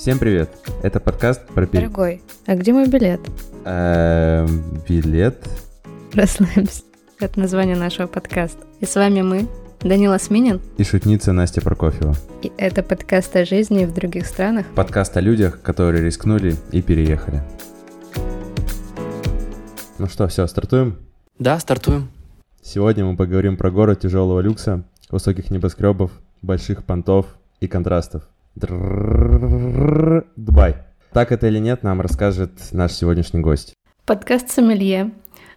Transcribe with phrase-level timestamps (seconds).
[0.00, 0.48] Всем привет!
[0.82, 1.66] Это подкаст про...
[1.66, 3.20] пер- Дорогой, а где мой билет?
[3.66, 5.46] Эм, билет?
[6.14, 6.84] Расслабься.
[7.20, 8.64] Это название нашего подкаста.
[8.80, 9.46] И с вами мы,
[9.80, 12.14] Данила Сминин, И шутница Настя Прокофьева.
[12.40, 14.64] и это подкаст о жизни в других странах.
[14.74, 17.42] Подкаст о людях, которые рискнули и переехали.
[19.98, 20.96] Ну что, все, стартуем?
[21.38, 22.08] Да, стартуем.
[22.62, 27.26] Сегодня мы поговорим про город тяжелого люкса, высоких небоскребов, больших понтов
[27.60, 28.22] и контрастов.
[30.36, 30.76] Дубай.
[31.12, 33.74] Так это или нет, нам расскажет наш сегодняшний гость.
[34.06, 35.12] Подкаст «Сомелье»,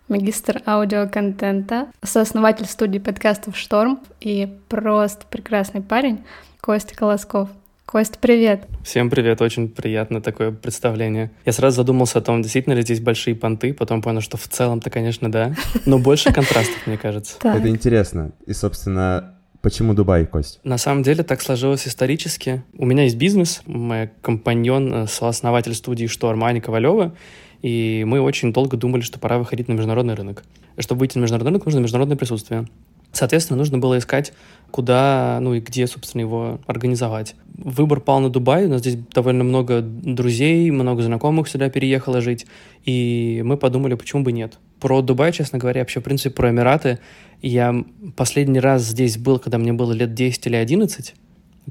[0.08, 6.24] магистр аудиоконтента, сооснователь студии подкастов «Шторм» и просто прекрасный парень
[6.62, 7.50] Костя Колосков.
[7.86, 8.66] Кость, привет.
[8.84, 11.32] Всем привет, очень приятно такое представление.
[11.46, 14.90] Я сразу задумался о том, действительно ли здесь большие понты, потом понял, что в целом-то,
[14.90, 15.54] конечно, да,
[15.86, 17.38] но больше контрастов, мне кажется.
[17.44, 18.32] Это интересно.
[18.46, 20.60] И, собственно, почему Дубай, Кость?
[20.64, 22.62] На самом деле так сложилось исторически.
[22.78, 27.16] У меня есть бизнес, мой компаньон, э, сооснователь студии «Шторм» Аня Ковалева,
[27.64, 30.44] и мы очень долго думали, что пора выходить на международный рынок.
[30.78, 32.68] Чтобы выйти на международный рынок, нужно международное присутствие.
[33.14, 34.34] Соответственно, нужно было искать,
[34.74, 37.36] куда, ну и где, собственно, его организовать.
[37.56, 38.66] Выбор пал на Дубай.
[38.66, 42.48] У нас здесь довольно много друзей, много знакомых сюда переехало жить.
[42.84, 44.58] И мы подумали, почему бы нет.
[44.80, 46.98] Про Дубай, честно говоря, вообще, в принципе, про Эмираты.
[47.44, 47.86] Я
[48.16, 51.14] последний раз здесь был, когда мне было лет 10 или 11.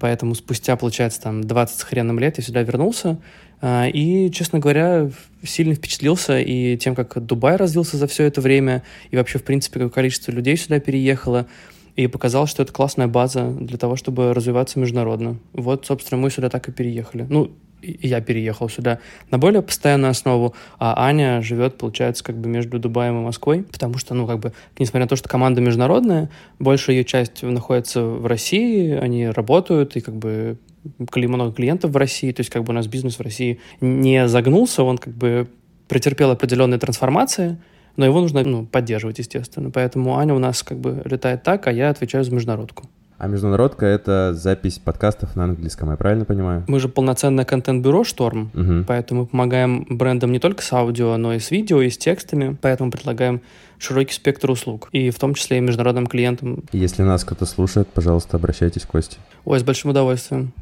[0.01, 3.19] Поэтому спустя, получается, там 20 с хреном лет я сюда вернулся.
[3.61, 5.11] А, И, честно говоря,
[5.43, 9.81] сильно впечатлился и тем, как Дубай развился за все это время, и вообще, в принципе,
[9.81, 11.49] какое количество людей сюда переехало.
[11.97, 15.39] И показал, что это классная база для того, чтобы развиваться международно.
[15.53, 17.27] Вот, собственно, мы сюда так и переехали.
[17.29, 17.51] Ну,
[17.83, 23.19] я переехал сюда на более постоянную основу, а Аня живет, получается, как бы между Дубаем
[23.19, 27.05] и Москвой, потому что, ну, как бы, несмотря на то, что команда международная, большая ее
[27.05, 30.59] часть находится в России, они работают, и как бы
[30.99, 34.83] много клиентов в России, то есть как бы у нас бизнес в России не загнулся,
[34.83, 35.49] он как бы
[35.89, 37.59] претерпел определенные трансформации,
[37.97, 39.71] но его нужно ну, поддерживать, естественно.
[39.71, 42.89] Поэтому Аня у нас как бы летает так, а я отвечаю за международку.
[43.23, 46.65] А международка— это запись подкастов на английском, я правильно понимаю?
[46.67, 48.85] Мы же полноценное контент-бюро «Шторм», Мгм.
[48.85, 52.57] Поэтому мы помогаем брендам не только с аудио, но и с видео, и с текстами.
[52.61, 53.41] Поэтому предлагаем
[53.79, 54.89] широкий спектр услуг.
[54.91, 56.65] И в том числе и международным клиентам.
[56.73, 59.19] Если нас кто-то слушает, пожалуйста, обращайтесь к Косте.
[59.45, 60.53] Ой, с большим удовольствием.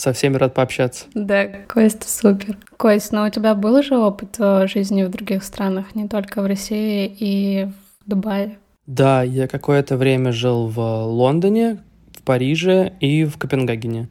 [0.00, 1.04] Со всеми рад пообщаться.
[1.12, 2.56] да, Кость, супер.
[2.78, 6.46] Кость, но у тебя был же опыт э, жизни в других странах, не только в
[6.46, 8.56] России и в Дубае?
[8.86, 11.82] Да, я какое-то время жил в Лондоне,
[12.14, 14.08] в Париже и в Копенгагене.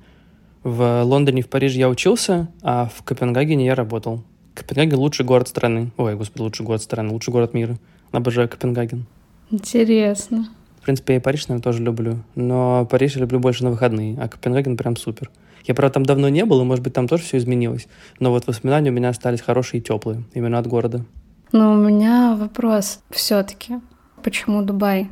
[0.61, 4.23] В Лондоне и в Париже я учился, а в Копенгагене я работал.
[4.53, 5.89] Копенгаген— лучший город страны.
[5.97, 7.79] Ой, господи, лучший город страны, лучший город мира.
[8.11, 9.07] Обожаю Копенгаген.
[9.49, 10.49] Интересно.
[10.89, 12.23] В принципе, я и Париж, наверное, тоже люблю.
[12.33, 15.29] Но Париж я люблю больше на выходные, а Копенгаген прям супер.
[15.65, 17.87] Я, правда, там давно не был, и, может быть, там тоже все изменилось.
[18.19, 21.05] Но вот воспоминания у меня остались хорошие и теплые, именно от города.
[21.51, 23.75] Но у меня вопрос все-таки.
[24.23, 25.09] Почему Дубай?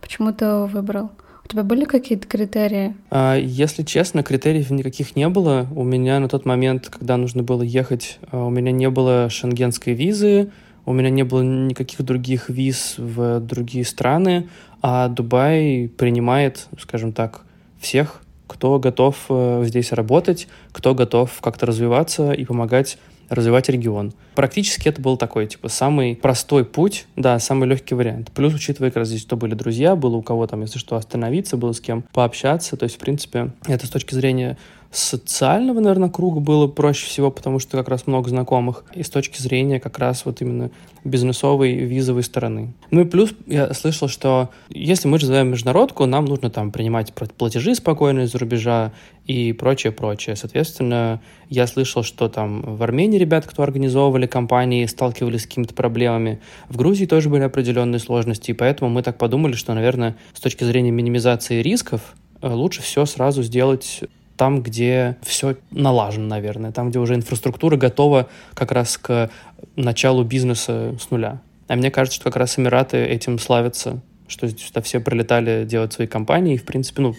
[0.00, 1.10] Почему ты его выбрал?
[1.44, 2.96] У тебя были какие-то критерии?
[3.10, 5.66] А, если честно, критериев никаких не было.
[5.76, 9.92] У меня на тот момент, когда нужно было ехать, а, у меня не было шенгенской
[9.92, 10.50] визы,
[10.86, 14.48] у меня не было никаких других виз в другие страны,
[14.82, 17.42] а Дубай принимает, скажем так,
[17.78, 22.98] всех, кто готов э, здесь работать, кто готов как-то развиваться и помогать
[23.30, 24.12] развивать регион.
[24.34, 28.32] Практически это был такой, типа, самый простой путь, да, самый легкий вариант.
[28.32, 31.56] Плюс, учитывая, как раз здесь, кто были друзья, было у кого там, если что, остановиться,
[31.56, 32.76] было с кем пообщаться.
[32.76, 34.58] То есть, в принципе, это с точки зрения
[34.90, 38.84] социального, наверное, круга было проще всего, потому что как раз много знакомых.
[38.94, 40.70] И с точки зрения как раз вот именно
[41.04, 42.74] бизнесовой, визовой стороны.
[42.90, 47.74] Ну и плюс я слышал, что если мы развиваем международку, нам нужно там принимать платежи
[47.74, 48.92] спокойно из-за рубежа
[49.26, 50.34] и прочее, прочее.
[50.34, 56.40] Соответственно, я слышал, что там в Армении ребят, кто организовывали компании, сталкивались с какими-то проблемами.
[56.68, 60.64] В Грузии тоже были определенные сложности, и поэтому мы так подумали, что, наверное, с точки
[60.64, 64.02] зрения минимизации рисков, э, лучше все сразу сделать
[64.40, 69.30] там, где все налажено, наверное, там, где уже инфраструктура готова как раз к
[69.76, 71.42] началу бизнеса с нуля.
[71.68, 76.06] А мне кажется, что как раз Эмираты этим славятся, что сюда все прилетали делать свои
[76.06, 77.14] компании, и, в принципе, ну,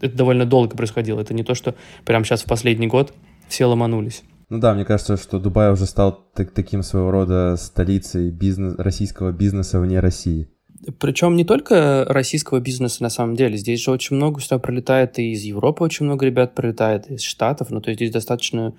[0.00, 1.20] это довольно долго происходило.
[1.20, 3.14] Это не то, что прямо сейчас в последний год
[3.46, 4.24] все ломанулись.
[4.48, 9.30] Ну да, мне кажется, что Дубай уже стал так- таким своего рода столицей бизнес, российского
[9.30, 10.48] бизнеса вне России.
[10.98, 13.56] Причем не только российского бизнеса на самом деле.
[13.56, 17.22] Здесь же очень много сюда прилетает и из Европы очень много ребят прилетает, и из
[17.22, 17.70] Штатов.
[17.70, 18.74] Ну, то есть здесь достаточно...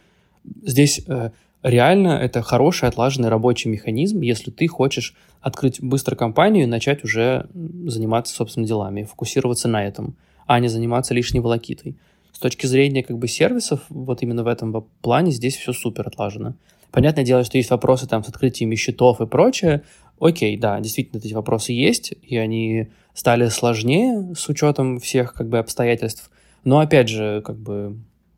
[0.63, 1.31] Здесь э,
[1.63, 7.47] реально это хороший отлаженный рабочий механизм, если ты хочешь открыть быстро компанию и начать уже
[7.53, 10.15] заниматься собственными делами, фокусироваться на этом,
[10.45, 11.97] а не заниматься лишней волокитой.
[12.31, 16.55] с точки зрения как бы сервисов, вот именно в этом плане здесь все супер отлажено.
[16.91, 19.83] Понятное дело, что есть вопросы там с открытием счетов и прочее.
[20.19, 25.57] Окей, да, действительно эти вопросы есть, и они стали сложнее с учетом всех как бы
[25.57, 26.29] обстоятельств.
[26.63, 27.97] Но опять же, как бы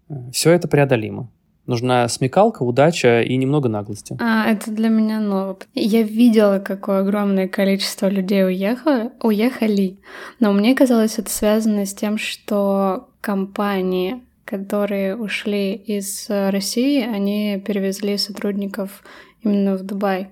[0.09, 1.29] э, все это преодолимо.
[1.65, 4.15] Нужна смекалка, удача и немного наглости.
[4.21, 5.57] А, это для меня ново.
[5.74, 9.97] Я видела, какое огромное количество людей уехало, уехали,
[10.39, 18.18] но мне казалось, это связано с тем, что компании, которые ушли из России, они перевезли
[18.18, 19.03] сотрудников
[19.44, 20.30] именно в Дубай.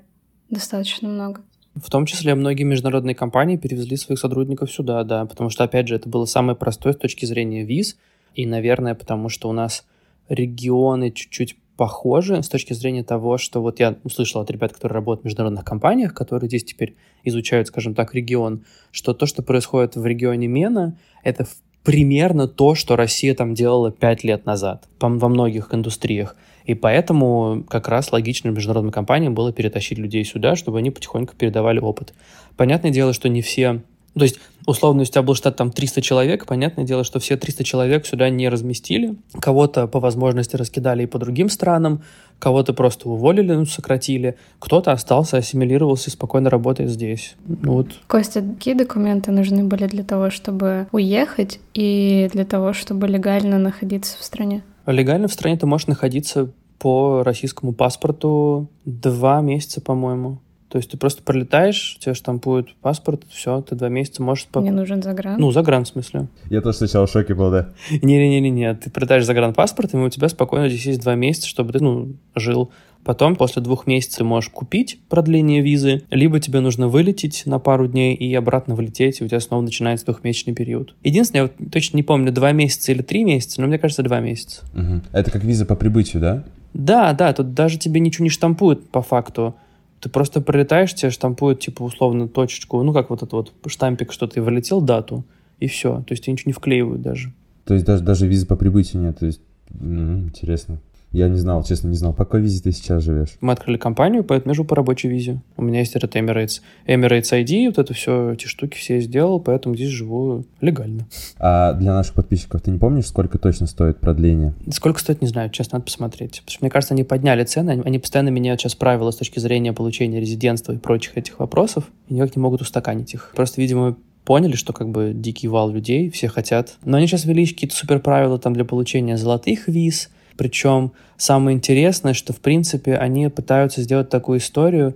[0.50, 1.42] Достаточно много.
[1.76, 5.96] В том числе многие международные компании перевезли своих сотрудников сюда, да, потому что, опять же,
[5.96, 7.98] это было самое простое с точки зрения виз,
[8.34, 9.86] и, наверное, потому что у нас
[10.30, 15.24] регионы чуть-чуть похожи с точки зрения того, что вот я услышал от ребят, которые работают
[15.24, 20.06] в международных компаниях, которые здесь теперь изучают, скажем так, регион, что то, что происходит в
[20.06, 21.46] регионе Мена, это
[21.84, 26.36] примерно то, что Россия там делала пять лет назад во многих индустриях.
[26.66, 31.80] И поэтому как раз логично международным компаниям было перетащить людей сюда, чтобы они потихоньку передавали
[31.80, 32.14] опыт.
[32.58, 33.82] Понятное дело, что не все
[34.18, 37.66] то есть, условно, у тебя был штат там 300 человек, понятное дело, что все 300
[37.66, 39.16] человек сюда не разместили.
[39.42, 42.02] Кого-то по возможности раскидали и по другим странам,
[42.40, 47.36] кого-то просто уволили, ну, сократили, кто-то остался, ассимилировался и спокойно работает здесь.
[47.46, 47.88] Ну вот.
[48.08, 54.18] Костя, какие документы нужны были для того, чтобы уехать и для того, чтобы легально находиться
[54.18, 54.64] в стране?
[54.86, 60.40] Легально в стране ты можешь находиться по российскому паспорту два месяца, по-моему.
[60.70, 64.48] То есть ты просто пролетаешь, тебе штампуют паспорт, все, ты два месяца можешь...
[64.56, 65.40] Мне нужен загран?
[65.40, 66.28] Ну, загран в смысле.
[66.50, 67.70] Я тоже сначала в шоке был, да.
[67.92, 72.16] Не-не-не-не, ты прилетаешь загранпаспорт, и у тебя спокойно здесь есть два месяца, чтобы ты, ну,
[72.36, 72.72] жил.
[73.06, 77.88] Потом, после двух месяцев, ты можешь купить продление визы, либо тебе нужно вылететь на пару
[77.88, 80.96] дней и обратно вылететь, и у тебя снова начинается двухмесячный период.
[81.04, 84.20] Единственное, я вот точно не помню, два месяца или три месяца, но мне кажется, два
[84.22, 84.64] месяца.
[84.74, 85.02] Угу.
[85.12, 86.44] Это как виза по прибытию, да?
[86.74, 89.56] Да, да, тут даже тебе ничего не штампуют по факту.
[90.02, 94.26] Ты просто пролетаешь, тебе штампуют, типа, условно, точечку, ну, как вот этот вот штампик, что
[94.26, 95.24] ты вылетел, дату,
[95.60, 96.04] и все.
[96.08, 97.32] То есть тебе ничего не вклеивают даже.
[97.66, 99.42] То есть даже, даже визы по прибытию нет, то есть,
[99.80, 100.80] интересно.
[101.16, 102.12] Я не знал, честно, не знал.
[102.12, 103.38] По какой визе ты сейчас живешь?
[103.40, 105.40] Мы открыли компанию, поэтому я живу по рабочей визе.
[105.56, 106.60] У меня есть этот Emirates.
[106.88, 111.08] Emirates ID, вот это все, эти штуки все я сделал, поэтому здесь живу легально.
[111.40, 114.56] А для наших подписчиков ты не помнишь, сколько точно стоит продление?
[114.72, 116.42] Сколько стоит, не знаю, честно, надо посмотреть.
[116.42, 119.72] Потому что, мне кажется, они подняли цены, они, постоянно меняют сейчас правила с точки зрения
[119.72, 123.32] получения резидентства и прочих этих вопросов, и никак не могут устаканить их.
[123.34, 123.96] Просто, видимо,
[124.26, 126.76] поняли, что как бы дикий вал людей, все хотят.
[126.84, 132.14] Но они сейчас ввели какие-то супер правила там для получения золотых виз, причем самое интересное,
[132.14, 134.96] что, в принципе, они пытаются сделать такую историю.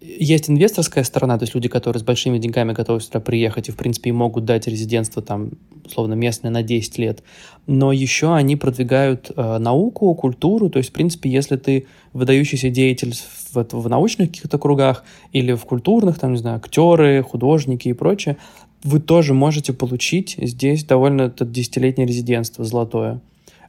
[0.00, 3.76] Есть инвесторская сторона, то есть люди, которые с большими деньгами готовы сюда приехать и, в
[3.76, 5.50] принципе, могут дать резидентство там,
[5.84, 7.22] условно, местное на 10 лет.
[7.66, 13.12] Но еще они продвигают э, науку, культуру, то есть, в принципе, если ты выдающийся деятель
[13.52, 18.36] в, в научных каких-то кругах или в культурных, там, не знаю, актеры, художники и прочее,
[18.84, 23.20] вы тоже можете получить здесь довольно десятилетнее резидентство золотое.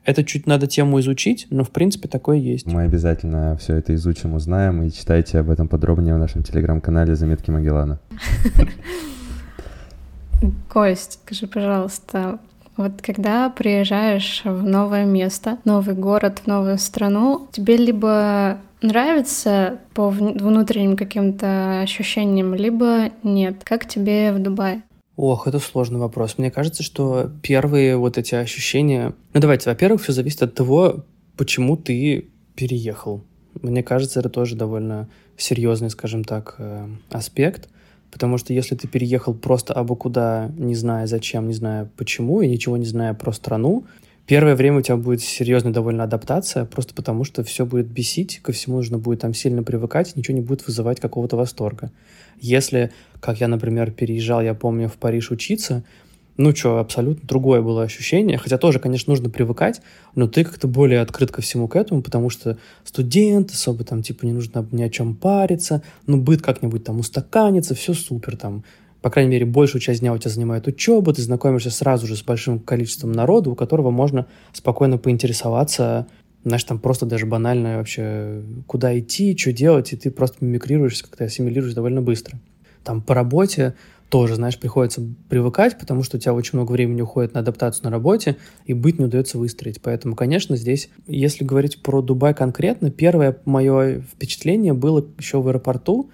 [0.10, 2.66] Это чуть надо тему изучить, но в принципе такое есть.
[2.66, 7.52] Мы обязательно все это изучим, узнаем и читайте об этом подробнее в нашем телеграм-канале «Заметки
[7.52, 8.00] Магеллана».
[10.68, 12.40] Кость, скажи, пожалуйста,
[12.76, 20.10] вот когда приезжаешь в новое место, новый город, в новую страну, тебе либо нравится по
[20.10, 23.62] внутренним каким-то ощущениям, либо нет.
[23.64, 24.82] Как тебе в Дубае?
[25.22, 26.38] Ох, это сложный вопрос.
[26.38, 29.14] Мне кажется, что первые вот эти ощущения...
[29.34, 31.04] Ну, давайте, во-первых, все зависит от того,
[31.36, 33.22] почему ты переехал.
[33.62, 37.68] Мне кажется, это тоже довольно серьезный, скажем так, э, аспект.
[38.12, 42.48] Потому что если ты переехал просто абы куда, не зная зачем, не зная почему, и
[42.48, 43.84] ничего не зная про страну,
[44.30, 48.52] Первое время у тебя будет серьезная довольно адаптация, просто потому что все будет бесить, ко
[48.52, 51.92] всему нужно будет там сильно привыкать, ничего не будет вызывать какого-то восторга.
[52.40, 55.84] Если, как я, например, переезжал, я помню, в Париж учиться,
[56.38, 58.38] ну что, абсолютно другое было ощущение.
[58.38, 59.82] Хотя тоже, конечно, нужно привыкать,
[60.14, 64.28] но ты как-то более открыт ко всему к этому, потому что студент, особо там, типа,
[64.28, 68.64] не нужно ни о чем париться, ну, быт как-нибудь там устаканится, все супер, там,
[69.02, 72.24] по крайней мере, большую часть дня у тебя занимает учеба, ты знакомишься сразу же с
[72.24, 76.08] большим количеством народа, у которого можно спокойно поинтересоваться,
[76.44, 81.26] знаешь, там просто даже банально вообще, куда идти, что делать, и ты просто мимикрируешь, как-то
[81.26, 82.40] ассимилируешь довольно быстро.
[82.84, 83.76] Там по работе
[84.10, 87.92] тоже, знаешь, приходится привыкать, потому что у тебя очень много времени уходит на адаптацию на
[87.92, 89.82] работе, и быть не удается выстроить.
[89.82, 96.10] Поэтому, конечно, здесь, если говорить про Дубай конкретно, первое мое впечатление было еще в аэропорту,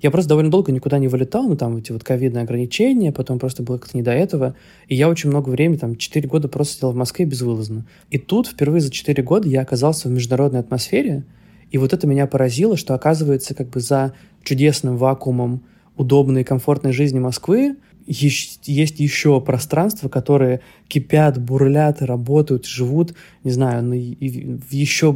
[0.00, 3.62] Я просто довольно долго никуда не вылетал, ну, там эти вот ковидные ограничения, потом просто
[3.62, 4.54] было как-то не до этого.
[4.86, 7.86] И я очень много времени, там, 4 года просто сидел в Москве безвылазно.
[8.10, 11.24] И тут впервые за 4 года я оказался в международной атмосфере,
[11.70, 15.62] и вот это меня поразило, что оказывается как бы за чудесным вакуумом
[15.96, 17.76] удобной и комфортной жизни Москвы
[18.08, 23.14] есть еще пространства, которые кипят, бурлят, работают, живут,
[23.44, 25.14] не знаю, на, в еще,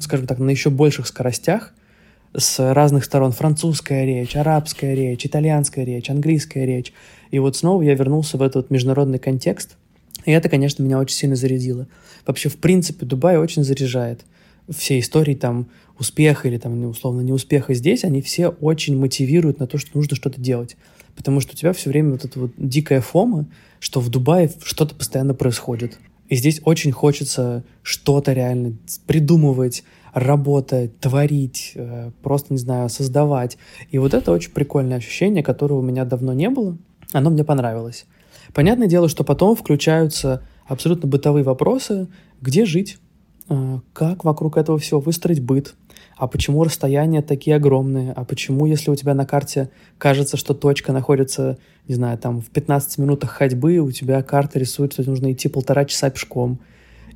[0.00, 1.74] скажем так, на еще больших скоростях,
[2.36, 3.32] с разных сторон.
[3.32, 6.92] Французская речь, арабская речь, итальянская речь, английская речь.
[7.30, 9.76] И вот снова я вернулся в этот международный контекст,
[10.24, 11.86] и это, конечно, меня очень сильно зарядило.
[12.26, 14.24] Вообще, в принципе, Дубай очень заряжает.
[14.68, 15.68] Все истории там
[15.98, 20.40] успеха или там, условно, неуспеха здесь, они все очень мотивируют на то, что нужно что-то
[20.40, 20.76] делать.
[21.16, 23.46] Потому что у тебя все время вот эта вот дикая фома,
[23.80, 25.98] что в Дубае что-то постоянно происходит.
[26.28, 28.74] И здесь очень хочется что-то реально
[29.06, 33.58] придумывать, работать, творить, э, просто, не знаю, создавать.
[33.90, 36.76] И вот это очень прикольное ощущение, которого у меня давно не было.
[37.12, 38.06] Оно мне понравилось.
[38.54, 42.08] Понятное дело, что потом включаются абсолютно бытовые вопросы,
[42.40, 42.98] где жить,
[43.48, 45.74] э, как вокруг этого всего выстроить быт,
[46.16, 50.92] а почему расстояния такие огромные, а почему, если у тебя на карте кажется, что точка
[50.92, 55.48] находится, не знаю, там в 15 минутах ходьбы, у тебя карта рисует, что нужно идти
[55.48, 56.60] полтора часа пешком.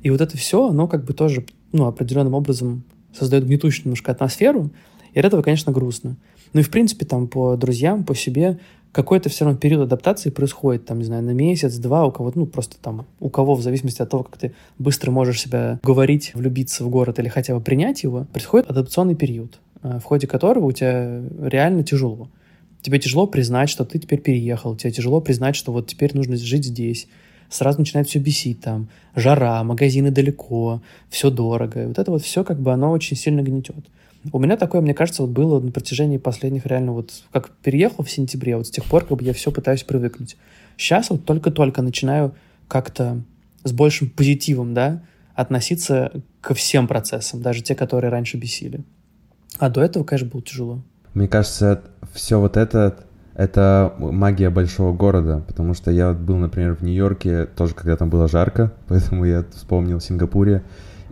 [0.01, 4.71] И вот это все, оно как бы тоже, ну, определенным образом создает гнетущую немножко атмосферу,
[5.13, 6.17] и от этого, конечно, грустно.
[6.53, 8.59] Ну и, в принципе, там, по друзьям, по себе,
[8.91, 12.45] какой-то все равно период адаптации происходит, там, не знаю, на месяц, два, у кого-то, ну,
[12.45, 16.85] просто там, у кого, в зависимости от того, как ты быстро можешь себя говорить, влюбиться
[16.85, 20.71] в город или хотя бы принять его, происходит адаптационный период, э, в ходе которого у
[20.71, 22.29] тебя реально тяжело.
[22.81, 26.63] Тебе тяжело признать, что ты теперь переехал, тебе тяжело признать, что вот теперь нужно жить
[26.63, 27.09] здесь,
[27.49, 31.83] сразу начинает все бесить там, жара, магазины далеко, все дорого.
[31.83, 33.85] И вот это вот все как бы оно очень сильно гнетет.
[34.31, 38.09] У меня такое, мне кажется, вот было на протяжении последних реально вот, как переехал в
[38.09, 40.35] сентябре, вот с тех пор как бы я все пытаюсь привыкнуть.
[40.77, 42.33] Сейчас вот только-только начинаю
[42.67, 43.21] как-то
[43.63, 45.03] с большим позитивом, да,
[45.35, 46.11] относиться
[46.41, 48.83] ко всем процессам, даже те, которые раньше бесили.
[49.59, 50.81] А до этого, конечно, было тяжело.
[51.13, 51.83] Мне кажется,
[52.13, 53.05] все вот это
[53.35, 58.27] это магия большого города, потому что я был, например, в Нью-Йорке, тоже когда там было
[58.27, 60.63] жарко, поэтому я вспомнил в Сингапуре,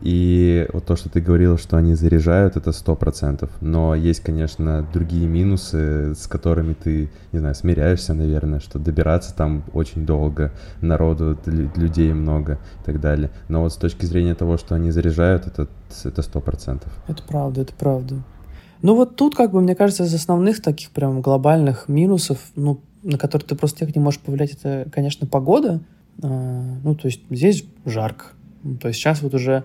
[0.04, 3.50] и вот то, что ты говорил, что они заряжают, это сто процентов.
[3.62, 9.64] Но есть, конечно, другие минусы, с которыми ты, не знаю, смиряешься, наверное, что добираться там
[9.72, 10.52] очень долго,
[10.82, 13.32] народу, людей много и так далее.
[13.48, 16.92] Но вот с точки зрения того, что они заряжают, это сто процентов.
[17.08, 18.16] Это правда, это правда.
[18.84, 23.18] Ну вот тут, как бы, мне кажется, из основных таких прям глобальных минусов, ну, на
[23.18, 25.80] которые ты просто никак не можешь повлиять, это, конечно, погода.
[26.22, 28.26] А, ну, то есть здесь жарко.
[28.82, 29.64] То есть сейчас вот уже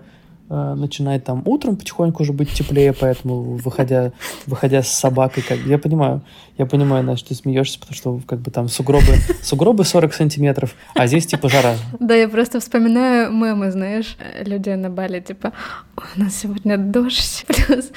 [0.49, 4.11] начинает там утром потихоньку уже быть теплее, поэтому выходя,
[4.47, 6.21] выходя с собакой, как я понимаю,
[6.57, 11.07] я понимаю, Настя, ты смеешься, потому что как бы там сугробы, сугробы 40 сантиметров, а
[11.07, 11.75] здесь типа жара.
[11.99, 15.53] Да, я просто вспоминаю мемы, знаешь, людей на Бали, типа,
[15.95, 17.91] у нас сегодня дождь, плюс,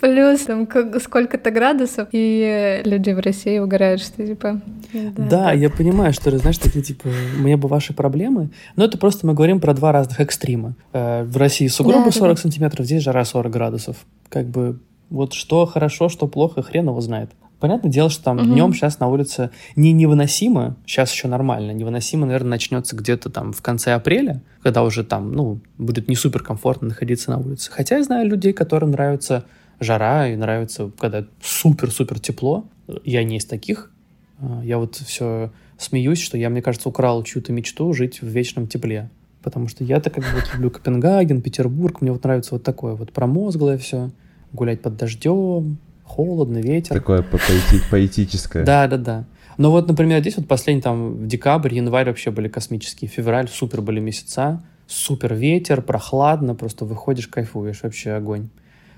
[0.00, 0.68] плюс там
[1.00, 4.60] сколько-то градусов, и люди в России угорают, что типа...
[4.92, 9.26] Да, да я понимаю, что, знаешь, такие типа, мне бы ваши проблемы, но это просто
[9.26, 10.74] мы говорим про два разных экстрима.
[10.92, 12.42] Э, в России сугробы да, 40 да.
[12.42, 14.06] сантиметров, здесь жара 40 градусов.
[14.28, 14.80] Как бы
[15.10, 17.30] вот что хорошо, что плохо, хрен его знает.
[17.60, 18.46] Понятное дело, что там угу.
[18.46, 23.62] днем сейчас на улице не невыносимо, сейчас еще нормально, невыносимо, наверное, начнется где-то там в
[23.62, 27.70] конце апреля, когда уже там, ну, будет не супер комфортно находиться на улице.
[27.70, 29.44] Хотя я знаю людей, которым нравится
[29.78, 32.64] жара и нравится, когда супер-супер тепло.
[33.04, 33.92] Я не из таких.
[34.40, 38.66] А, я вот все смеюсь, что я, мне кажется, украл чью-то мечту жить в вечном
[38.66, 39.10] тепле.
[39.42, 43.12] Потому что я-то как бы вот люблю Копенгаген, Петербург, мне вот нравится вот такое вот
[43.12, 44.10] промозглое все,
[44.52, 46.94] гулять под дождем, холодно, ветер.
[46.94, 48.64] Такое по поэти поэтическое.
[48.64, 49.24] Да, да, да.
[49.58, 53.82] Но вот, например, здесь вот последний там в декабрь, январь вообще были космические, февраль супер
[53.82, 58.48] были месяца, супер ветер, прохладно, просто выходишь, кайфуешь, вообще огонь.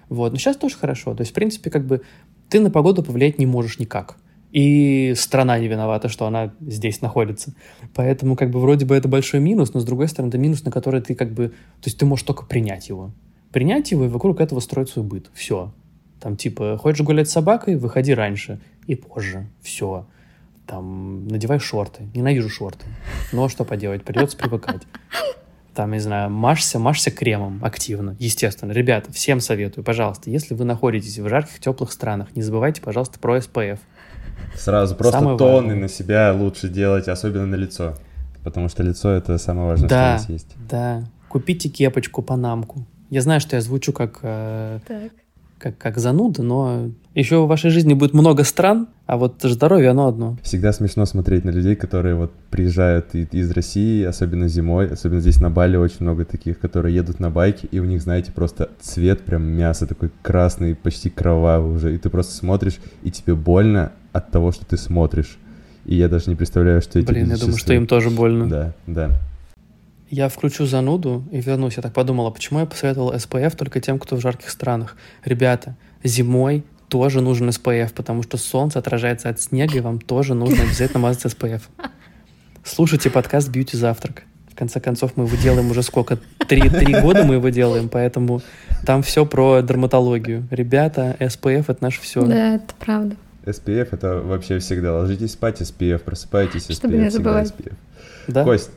[0.08, 1.14] Вот, но сейчас тоже хорошо.
[1.14, 2.02] То есть, в принципе, как бы
[2.48, 4.16] ты на погоду повлиять не можешь никак.
[4.54, 7.52] И страна не виновата, что она здесь находится.
[7.92, 10.70] Поэтому, как бы, вроде бы это большой минус, но, с другой стороны, это минус, на
[10.70, 13.11] который ты, как бы, то есть ты можешь только принять его.
[13.50, 15.28] Принять его и вокруг этого строить свой быт.
[15.34, 15.75] Все.
[16.20, 19.49] Там типа, хочешь гулять с собакой, выходи раньше и позже.
[19.61, 20.06] Все.
[20.68, 22.04] Там, надевай шорты.
[22.14, 22.87] Ненавижу шорты.
[23.32, 24.82] Но что поделать, придется привыкать.
[25.75, 28.70] Там, не знаю, машься, машься кремом активно, естественно.
[28.70, 33.38] Ребята, всем советую, пожалуйста, если вы находитесь в жарких, теплых странах, не забывайте, пожалуйста, про
[33.38, 33.80] SPF.
[34.56, 35.75] Сразу просто Самое тоны важное.
[35.76, 37.94] на себя лучше делать, особенно на лицо.
[38.42, 40.54] Потому что лицо— это самое важное, да, что у нас есть.
[40.68, 42.87] Да, Купите кепочку, панамку.
[43.11, 44.20] Я знаю, что я звучу как...
[44.23, 44.78] Э,
[45.58, 50.08] как, как зануда, но еще в вашей жизни будет много стран, а вот здоровье оно
[50.08, 50.37] одно.
[50.42, 55.50] Всегда смешно смотреть на людей, которые вот приезжают из России, особенно зимой, особенно здесь на
[55.50, 59.42] Бали очень много таких, которые едут на байке, и у них, знаете, просто цвет прям
[59.42, 64.52] мяса такой красный, почти кровавый уже, и ты просто смотришь, и тебе больно от того,
[64.52, 65.37] что ты смотришь.
[65.85, 68.49] И я даже не представляю, что эти Блин, я думаю, что им тоже больно.
[68.49, 69.11] Да, да.
[70.09, 71.76] Я включу зануду и вернусь.
[71.76, 74.97] Я так подумала, почему я посоветовал SPF только тем, кто в жарких странах.
[75.25, 80.62] Ребята, зимой тоже нужен SPF, потому что солнце отражается от снега, и вам тоже нужно
[80.62, 81.62] обязательно мазать SPF.
[82.62, 84.23] Слушайте подкаст «Бьюти Завтрак».
[84.50, 86.18] В конце концов, мы его делаем уже сколько?
[86.47, 88.40] Три, три года мы его делаем, поэтому
[88.87, 90.47] там все про дерматологию.
[90.52, 92.25] Ребята, SPF— это наше все.
[92.25, 93.16] Да, это правда.
[93.44, 94.94] SPF— это вообще всегда.
[94.94, 97.52] Ложитесь спать, SPF, просыпайтесь, SPF, Чтобы не забывать.
[97.56, 97.72] SPF.
[98.28, 98.44] Да?
[98.44, 98.70] Кость,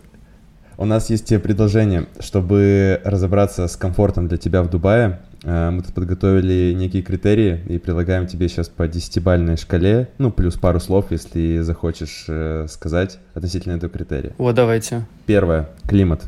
[0.77, 5.19] у нас есть тебе предложение, чтобы разобраться с комфортом для тебя в Дубае.
[5.43, 10.55] э, Мы тут подготовили некие критерии и предлагаем тебе сейчас по десятибальной шкале, ну, плюс
[10.55, 14.33] пару слов, если захочешь э, сказать относительно этого критерия.
[14.37, 15.05] Вот, давайте.
[15.25, 15.69] Первое.
[15.87, 16.23] Климат.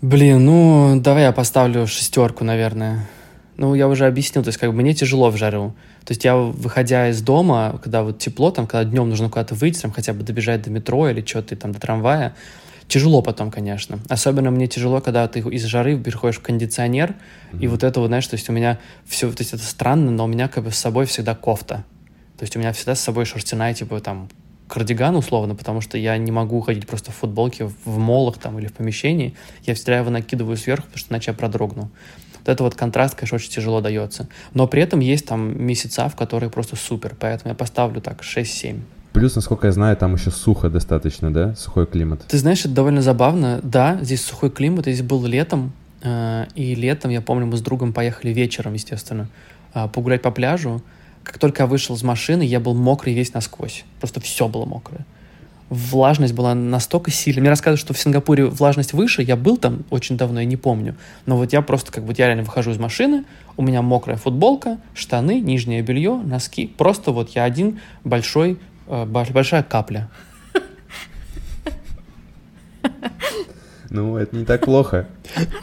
[0.00, 3.06] Блин, ну, давай я поставлю шестерку, наверное.
[3.56, 5.74] Ну, я уже объяснил, то есть как бы мне тяжело в жару.
[6.08, 9.82] То есть я, выходя из дома, когда вот тепло, там, когда днем нужно куда-то выйти,
[9.82, 12.34] там, хотя бы добежать до метро или что-то там, до трамвая,
[12.86, 13.98] тяжело потом, конечно.
[14.08, 17.14] Особенно мне тяжело, когда ты из жары переходишь в кондиционер,
[17.60, 20.24] и вот это вот, знаешь, то есть у меня все, то есть это странно, но
[20.24, 21.84] у меня как бы с собой всегда кофта.
[22.38, 24.30] То есть у меня всегда с собой шерстяная, типа, там,
[24.66, 28.58] кардиган условно, потому что я не могу ходить просто в футболке в, в молах там
[28.58, 29.34] или в помещении.
[29.64, 31.90] Я всегда его накидываю сверху, потому что иначе я продрогну.
[32.48, 34.26] Вот это вот контраст, конечно, очень тяжело дается.
[34.54, 38.80] Но при этом есть там месяца, в которые просто супер, поэтому я поставлю так 6-7.
[39.12, 41.54] Плюс, насколько я знаю, там еще сухо достаточно, да?
[41.56, 42.24] Сухой климат.
[42.26, 43.60] Ты знаешь, это довольно забавно.
[43.62, 47.92] Да, здесь сухой климат, здесь был летом, э, и летом, я помню, мы с другом
[47.92, 49.28] поехали вечером, естественно,
[49.74, 50.82] э, погулять по пляжу.
[51.24, 53.84] Как только я вышел из машины, я был мокрый весь насквозь.
[54.00, 55.04] Просто все было мокрое.
[55.70, 57.42] Влажность была настолько сильная.
[57.42, 59.22] Мне рассказывают, что в Сингапуре влажность выше.
[59.22, 60.96] Я был там очень давно, я не помню.
[61.26, 63.24] Но вот я просто, как бы, я реально выхожу из машины,
[63.58, 66.66] у меня мокрая футболка, штаны, нижнее белье, носки.
[66.66, 70.08] Просто вот я один большой, э, больш- большая капля.
[73.90, 75.06] Ну, это не так плохо.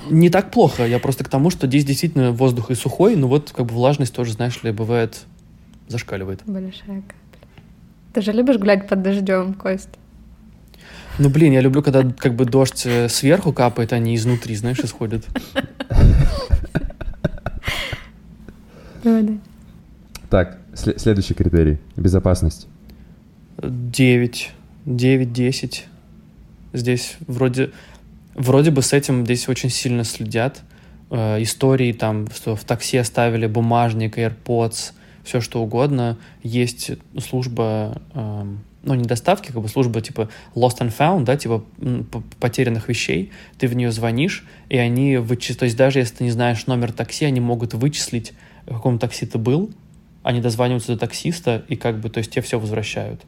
[0.09, 0.85] Не так плохо.
[0.85, 4.13] Я просто к тому, что здесь действительно воздух и сухой, но вот как бы влажность
[4.15, 5.25] тоже, знаешь ли, бывает
[5.87, 6.41] зашкаливает.
[6.45, 7.15] Большая капля.
[8.13, 9.89] Ты же любишь гулять под дождем, Кость?
[11.17, 14.79] Ну, блин, я люблю, когда как бы дождь э, сверху капает, а не изнутри, знаешь,
[14.79, 15.25] исходит.
[19.03, 19.33] Давай, да.
[20.29, 21.77] Так, сле- следующий критерий.
[21.95, 22.67] Безопасность.
[23.61, 24.51] 9,
[24.85, 25.85] 9, 10.
[26.73, 27.71] Здесь вроде,
[28.33, 30.63] вроде бы с этим здесь очень сильно следят.
[31.11, 34.91] Э, истории там, что в такси оставили бумажник, AirPods,
[35.23, 36.17] все что угодно.
[36.43, 41.63] Есть служба, эм, ну не доставки, как бы служба типа lost and found, да, типа
[42.39, 43.31] потерянных вещей.
[43.57, 46.91] Ты в нее звонишь, и они вычислят, то есть даже если ты не знаешь номер
[46.91, 48.33] такси, они могут вычислить,
[48.65, 49.71] в каком такси ты был,
[50.23, 53.21] они дозваниваются до таксиста, и как бы, то есть тебе все возвращают.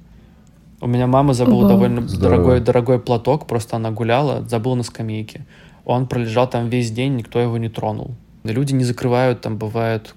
[0.79, 1.69] У меня мама забыла Ого.
[1.69, 2.37] довольно Здорово.
[2.37, 5.45] дорогой, дорогой платок, просто она гуляла, забыла на скамейке.
[5.85, 8.15] Он пролежал там весь день, никто его не тронул.
[8.43, 10.15] Люди не закрывают, там бывают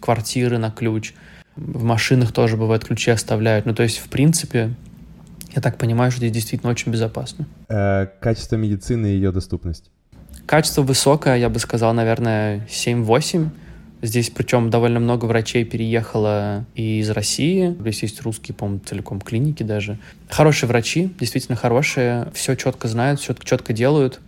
[0.00, 1.14] квартиры на ключ.
[1.60, 3.66] В машинах тоже бывает ключи оставляют.
[3.66, 4.74] Ну, то есть, в принципе,
[5.54, 7.46] я так понимаю, что здесь действительно очень безопасно.
[7.68, 9.90] Э, качество медицины и ее доступность.
[10.46, 13.50] Качество высокое, я бы сказал, наверное, 7-8.
[14.02, 17.76] Здесь причем довольно много врачей переехало и из России.
[17.78, 19.98] Здесь есть русские, по-моему, целиком клиники даже.
[20.30, 22.32] Хорошие врачи, действительно хорошие.
[22.32, 24.20] Все четко знают, все четко делают.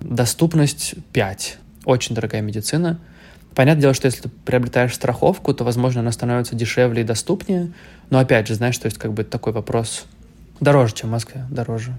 [0.00, 1.58] Доступность 5.
[1.84, 3.00] Очень дорогая медицина.
[3.56, 7.72] Понятное дело, что если ты приобретаешь страховку, то, возможно, она становится дешевле и доступнее.
[8.10, 10.04] Но опять же, знаешь, то есть как бы такой вопрос
[10.60, 11.94] дороже, чем в Москве, дороже.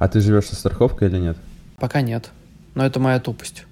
[0.00, 1.36] А ты живешь со страховкой или нет?
[1.78, 2.30] Пока нет.
[2.74, 3.66] Но это моя тупость.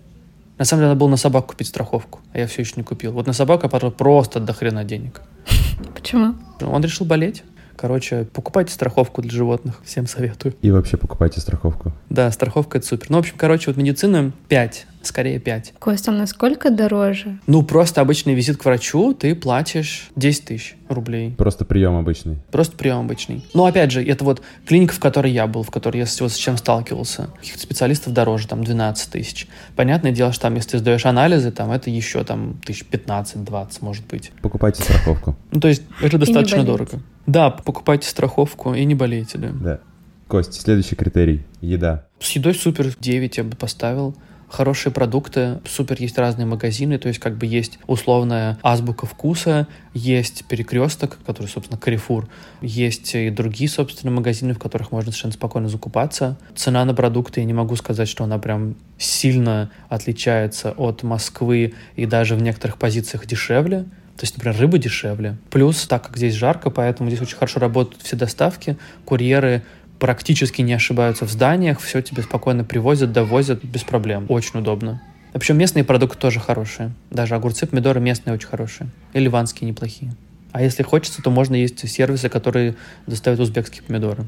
[0.59, 3.11] На самом деле, надо было на собаку купить страховку, а я все еще не купил.
[3.11, 5.21] Вот на собаку я потратил просто до хрена денег.
[5.97, 6.37] Почему?
[6.61, 7.43] Он решил болеть.
[7.77, 9.81] Короче, покупайте страховку для животных.
[9.85, 10.55] Всем советую.
[10.63, 11.93] И вообще покупайте страховку.
[12.11, 13.07] Да, страховка это супер.
[13.09, 15.75] Ну, в общем, короче, вот медицина 5, скорее 5.
[15.79, 17.39] Кость, а насколько дороже?
[17.47, 21.35] Ну, просто обычный визит к врачу, ты платишь 10 тысяч рублей.
[21.37, 22.39] Просто прием обычный.
[22.51, 23.45] Просто прием обычный.
[23.55, 26.37] Но опять же, это вот клиника, в которой я был, в которой я вот с
[26.37, 27.31] чем сталкивался.
[27.39, 29.49] Каких-то специалистов дороже, там 12 тысяч.
[29.77, 34.07] Понятное дело, что там, если ты сдаешь анализы, там это еще там тысяч 15-20, может
[34.07, 34.33] быть.
[34.43, 35.37] Покупайте страховку.
[35.51, 37.01] Ну, то есть это достаточно дорого.
[37.27, 39.49] Да, покупайте страховку и не болейте, да.
[39.49, 39.81] Да.
[40.29, 41.45] Кость, следующий критерий.
[41.61, 42.07] Еда.
[42.19, 44.15] С едой супер 9 я бы поставил.
[44.55, 50.45] Хорошие продукты, супер есть разные магазины, то есть как бы есть условная азбука вкуса, есть
[50.45, 52.29] перекресток, который, собственно, Carrefour,
[52.61, 56.39] есть и другие, собственно, магазины, в которых можно совершенно спокойно закупаться.
[56.55, 62.07] Цена на продукты, я не могу сказать, что она прям сильно отличается от Москвы и
[62.07, 63.87] даже в некоторых позициях дешевле.
[64.17, 65.37] То есть, например, рыба дешевле.
[65.51, 69.65] Плюс, так как здесь жарко, поэтому здесь очень хорошо работают все доставки, курьеры
[69.99, 74.27] практически не ошибаются в зданиях, все тебе спокойно привозят, довозят без проблем.
[74.29, 75.03] Очень удобно.
[75.33, 76.93] Причем местные продукты тоже хорошие.
[77.11, 78.89] Даже огурцы, помидоры местные очень хорошие.
[79.13, 80.15] И ливанские неплохие.
[80.53, 82.77] А если хочется, то можно есть сервисы, которые
[83.09, 84.27] доставят узбекские помидоры.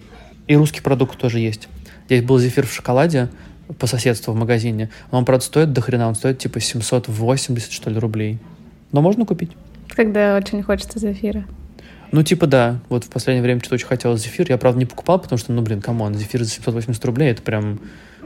[0.49, 1.69] И русский продукт тоже есть.
[2.07, 3.29] Здесь был зефир в шоколаде
[3.79, 4.91] по соседству в магазине.
[5.13, 6.09] Он, правда, стоит до хрена.
[6.09, 8.39] Он стоит типа 780, что ли, рублей.
[8.91, 9.53] Но можно купить.
[9.91, 11.45] Когда очень хочется зефира.
[12.13, 12.81] Ну, типа, да.
[12.89, 14.47] Вот в последнее время что-то очень хотел зефир.
[14.49, 17.43] Я, правда, не покупал, потому что, ну, блин, come on, зефир за 780 рублей, это
[17.43, 17.81] прям,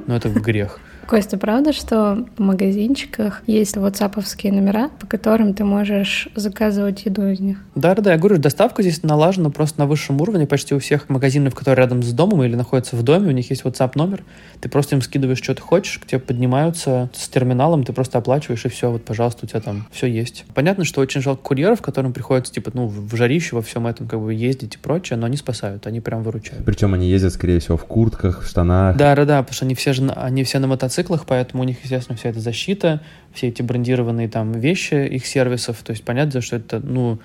[0.07, 0.81] ну, это грех.
[1.07, 7.41] Костя, правда, что в магазинчиках есть ватсаповские номера, по которым ты можешь заказывать еду из
[7.41, 7.59] них?
[7.75, 10.47] Да-да-да, я говорю, доставка здесь налажена просто на высшем уровне.
[10.47, 13.63] Почти у всех магазинов, которые рядом с домом или находятся в доме, у них есть
[13.63, 14.23] WhatsApp номер.
[14.61, 18.65] Ты просто им скидываешь, что ты хочешь, к тебе поднимаются с терминалом, ты просто оплачиваешь,
[18.65, 20.45] и все, вот, пожалуйста, у тебя там все есть.
[20.55, 24.21] Понятно, что очень жалко курьеров, которым приходится, типа, ну, в жарище во всем этом как
[24.21, 26.65] бы ездить и прочее, но они спасают, они прям выручают.
[26.65, 28.97] Причем они ездят, скорее всего, в куртках, в штанах.
[28.97, 32.17] Да-да-да, потому что они все же, они все на мотоциклах, мотоциклах, поэтому у них, естественно,
[32.19, 33.01] вся эта защита,
[33.33, 35.83] все эти брендированные там вещи их сервисов.
[35.83, 37.19] То есть понятно, что это, ну,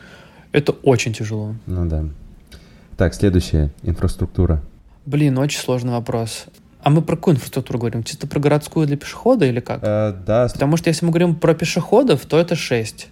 [0.51, 1.55] это очень тяжело.
[1.65, 2.05] Ну да.
[2.97, 4.61] Так, следующая инфраструктура.
[5.05, 6.45] Блин, очень сложный вопрос.
[6.81, 8.03] А мы про какую инфраструктуру говорим?
[8.03, 9.79] Чисто про городскую для пешехода или как?
[9.81, 10.47] Э, да.
[10.51, 13.07] Потому что если мы говорим про пешеходов, то это 6.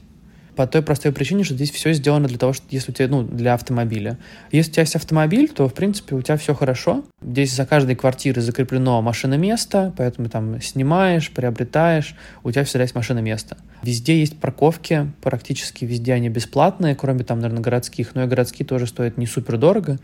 [0.55, 3.23] По той простой причине, что здесь все сделано для того, что если у тебя, ну,
[3.23, 4.19] для автомобиля.
[4.51, 7.03] Если у тебя есть автомобиль, то, в принципе, у тебя все хорошо.
[7.21, 13.57] Здесь за каждой квартирой закреплено машиноместо, поэтому там снимаешь, приобретаешь, у тебя всегда есть машиноместо.
[13.81, 18.87] Везде есть парковки, практически везде они бесплатные, кроме там, наверное, городских, но и городские тоже
[18.87, 19.99] стоят не супер дорого.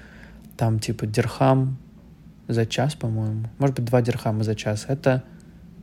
[0.58, 1.78] Там типа дирхам
[2.48, 3.46] за час, по-моему.
[3.60, 4.86] Может быть, два дирхама за час.
[4.88, 5.24] Это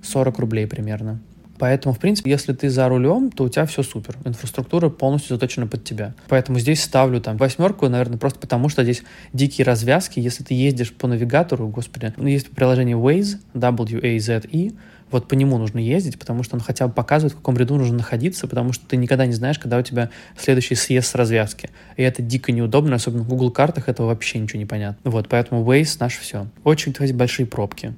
[0.03, 1.21] 40 рублей примерно.
[1.59, 4.17] Поэтому, в принципе, если ты за рулем, то у тебя все супер.
[4.25, 6.15] Инфраструктура полностью заточена под тебя.
[6.29, 10.21] Поэтому здесь ставлю там восьмерку, наверное, просто потому, что здесь дикие развязки.
[10.21, 14.73] Если ты ездишь по навигатору, господи, ну, есть приложение Waze, W-A-Z-E,
[15.11, 17.99] вот по нему нужно ездить, потому что он хотя бы показывает, в каком ряду нужно
[17.99, 21.71] находиться, потому что ты никогда не знаешь, когда у тебя следующий съезд с развязки.
[21.97, 25.11] И это дико неудобно, особенно в Google картах этого вообще ничего не понятно.
[25.11, 26.49] Вот, поэтому Waze наш все.
[26.65, 27.95] Очень, кстати, большие пробки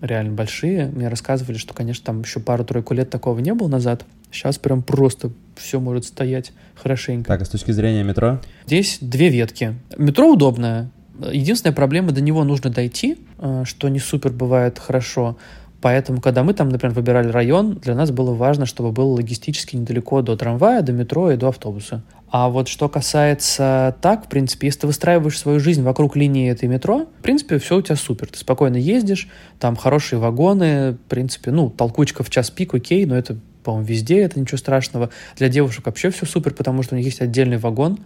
[0.00, 0.86] реально большие.
[0.86, 4.04] Мне рассказывали, что, конечно, там еще пару-тройку лет такого не было назад.
[4.30, 7.28] Сейчас прям просто все может стоять хорошенько.
[7.28, 8.40] Так, а с точки зрения метро?
[8.66, 9.74] Здесь две ветки.
[9.96, 10.90] Метро удобное.
[11.18, 15.36] Единственная проблема, до него нужно дойти, э, что не супер бывает хорошо.
[15.80, 20.22] Поэтому, когда мы там, например, выбирали район, для нас было важно, чтобы было логистически недалеко
[20.22, 22.02] до трамвая, до метро и до автобуса.
[22.30, 26.68] А вот что касается так, в принципе, если ты выстраиваешь свою жизнь вокруг линии этой
[26.68, 28.28] метро, в принципе, все у тебя супер.
[28.28, 33.16] Ты спокойно ездишь, там хорошие вагоны, в принципе, ну, толкучка в час пик, окей, но
[33.16, 35.10] это, по-моему, везде, это ничего страшного.
[35.36, 37.98] Для девушек вообще все супер, потому что у них есть отдельный вагон,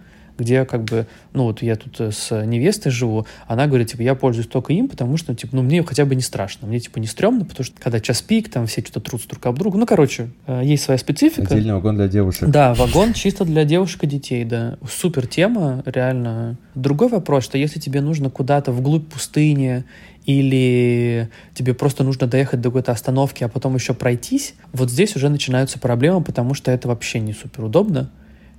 [0.42, 4.14] где как бы, ну вот я тут э, с невестой живу, она говорит, типа, я
[4.14, 7.06] пользуюсь только им, потому что, типа, ну мне хотя бы не страшно, мне, типа, не
[7.06, 10.30] стрёмно, потому что когда час пик, там все что-то трутся друг об друга, ну, короче,
[10.46, 11.54] э, есть своя специфика.
[11.54, 12.48] Отдельный вагон для девушек.
[12.48, 14.76] Да, вагон чисто для девушек и детей, да.
[14.88, 16.56] Супер тема, реально.
[16.74, 19.84] Другой вопрос, что если тебе нужно куда-то вглубь пустыни,
[20.26, 25.28] или тебе просто нужно доехать до какой-то остановки, а потом еще пройтись, вот здесь уже
[25.28, 28.10] начинаются проблемы, потому что это вообще не супер удобно.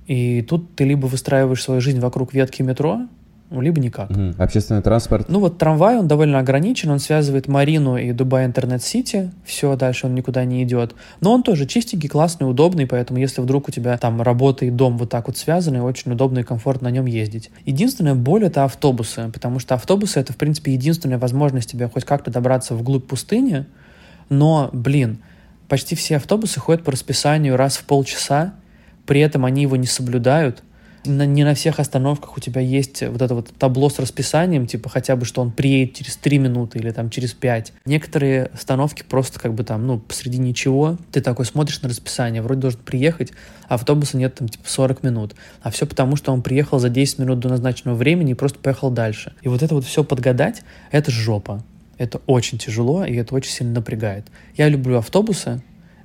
[0.06, 3.06] И тут ты либо выстраиваешь свою жизнь вокруг ветки метро,
[3.50, 4.10] либо никак.
[4.10, 4.34] Угу.
[4.38, 5.28] Общественный транспорт?
[5.28, 10.14] Ну вот трамвай, он довольно ограничен, он связывает Марину и Дубай Интернет-Сити, все, дальше он
[10.14, 10.94] никуда не идет.
[11.20, 14.98] Но он тоже чистенький, классный, удобный, поэтому если вдруг у тебя там работа и дом
[14.98, 17.50] вот так вот связаны, очень удобно и комфортно на нем ездить.
[17.64, 22.30] Единственная боль— это автобусы, потому что автобусы— это, в принципе, единственная возможность тебе хоть как-то
[22.30, 23.66] добраться вглубь пустыни,
[24.28, 25.18] но, блин,
[25.68, 28.54] почти все автобусы ходят по расписанию раз в полчаса,
[29.06, 30.62] при этом они его не соблюдают.
[31.06, 34.88] На, не на всех остановках у тебя есть вот это вот табло с расписанием, типа
[34.88, 37.74] хотя бы, что он приедет через 3 минуты или там через 5.
[37.84, 42.62] Некоторые остановки просто как бы там, ну, посреди ничего, ты такой смотришь на расписание, вроде
[42.62, 43.32] должен приехать,
[43.68, 45.34] а автобуса нет там типа 40 минут.
[45.60, 48.90] А все потому, что он приехал за 10 минут до назначенного времени и просто поехал
[48.90, 49.34] дальше.
[49.42, 51.62] И вот это вот все подгадать, это жопа.
[51.98, 54.24] Это очень тяжело, и это очень сильно напрягает.
[54.56, 55.62] Я люблю автобусы,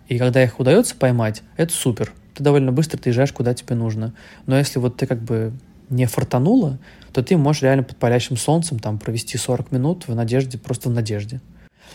[0.09, 4.13] и когда их удается поймать, это супер ты довольно быстро доезжаешь, куда тебе нужно.
[4.45, 5.53] Но если вот ты как бы
[5.89, 6.77] не фартануло,
[7.13, 10.93] то ты можешь реально под палящим солнцем там провести 40 минут в надежде, просто в
[10.93, 11.41] надежде.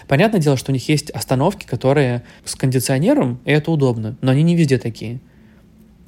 [0.08, 4.42] Понятное дело, что у них есть остановки, которые с кондиционером, и это удобно, но они
[4.42, 5.20] не везде такие.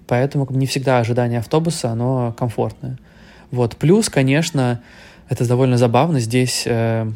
[0.06, 2.98] Поэтому не всегда ожидание автобуса, оно комфортное.
[3.50, 3.76] Вот.
[3.76, 4.80] Плюс, конечно,
[5.28, 7.10] это довольно забавно, здесь э,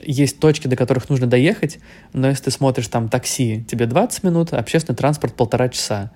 [0.00, 1.78] есть точки, до которых нужно доехать,
[2.12, 6.10] но если ты смотришь там такси, тебе 20 минут, общественный транспорт полтора часа.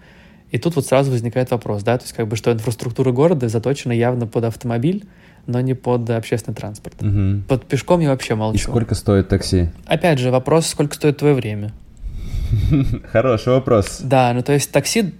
[0.50, 3.92] И тут вот сразу возникает вопрос, да, то есть как бы что инфраструктура города заточена
[3.92, 5.04] явно под автомобиль,
[5.46, 7.02] но не под общественный транспорт.
[7.02, 7.42] Угу.
[7.48, 8.58] Под пешком я вообще молчу.
[8.58, 9.68] И сколько стоит такси?
[9.86, 11.72] Опять же, вопрос, сколько стоит твое время?
[13.12, 14.00] Хороший вопрос.
[14.02, 15.14] Да, ну то есть такси,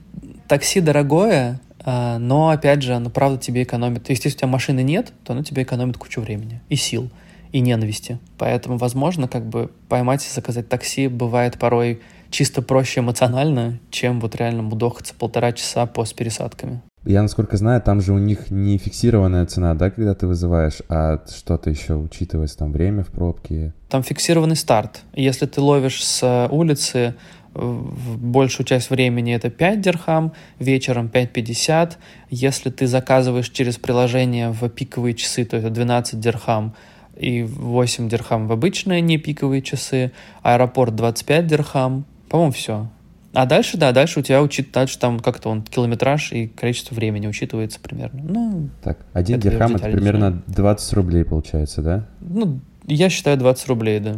[0.47, 4.05] такси дорогое, а, но опять же, оно правда тебе экономит.
[4.05, 7.11] То есть если у тебя машины нет, то оно тебе экономит кучу времени и сил,
[7.53, 8.19] и ненависти.
[8.37, 14.37] Поэтому, возможно, как бы поймать и заказать такси бывает порой чисто проще эмоционально, чем вот
[14.37, 16.83] реально мудохаться полтора часа по с пересадками.
[17.05, 21.25] Я, насколько знаю, там же у них не фиксированная цена, да, когда ты вызываешь, а
[21.27, 23.73] что-то еще учитывается, там время в пробке.
[23.89, 25.03] Там фиксированный старт.
[25.15, 27.15] Если ты ловишь с улицы,
[27.55, 31.95] в большую часть времени это 5 дирхам, вечером 5.50.
[32.31, 36.75] Если ты заказываешь через приложение в пиковые часы, то это 12 дирхам
[37.19, 40.13] и 8 дирхам в обычные не пиковые часы.
[40.43, 42.89] Аэропорт 25 дирхам, по-моему, все.
[43.35, 47.27] А дальше, да, дальше у тебя учит, дальше там как-то он километраж и количество времени
[47.27, 48.23] учитывается примерно.
[48.23, 52.07] Ну, так, один дирхам это примерно 20 рублей получается, да?
[52.21, 54.17] Ну, я считаю 20 рублей, да.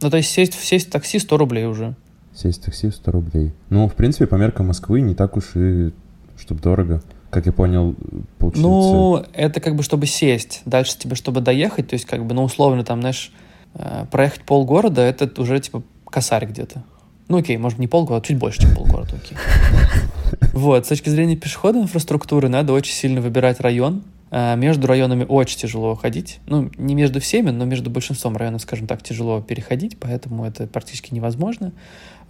[0.00, 1.94] Ну, то есть сесть, сесть в такси 100 рублей уже.
[2.34, 3.52] Сесть в такси 100 рублей.
[3.68, 5.92] Ну, в принципе, по меркам Москвы не так уж и,
[6.38, 7.02] чтобы дорого.
[7.32, 7.96] Как я понял,
[8.38, 8.60] получается...
[8.60, 10.60] Ну, это как бы чтобы сесть.
[10.66, 13.32] Дальше тебе, чтобы доехать, то есть как бы, ну, условно, там, знаешь,
[13.72, 16.82] э, проехать полгорода, это уже, типа, косарь где-то.
[17.28, 19.38] Ну окей, может не полгорода, чуть больше, чем полгорода, окей.
[20.52, 24.02] Вот, с точки зрения пешеходной инфраструктуры надо очень сильно выбирать район.
[24.30, 26.40] А, между районами очень тяжело ходить.
[26.46, 31.14] Ну, не между всеми, но между большинством районов, скажем так, тяжело переходить, поэтому это практически
[31.14, 31.72] невозможно.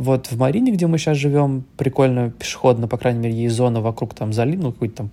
[0.02, 4.14] Вот в Марине, где мы сейчас живем, прикольно пешеходно, по крайней мере, есть зона вокруг
[4.14, 5.10] там залива, ну, какой-то там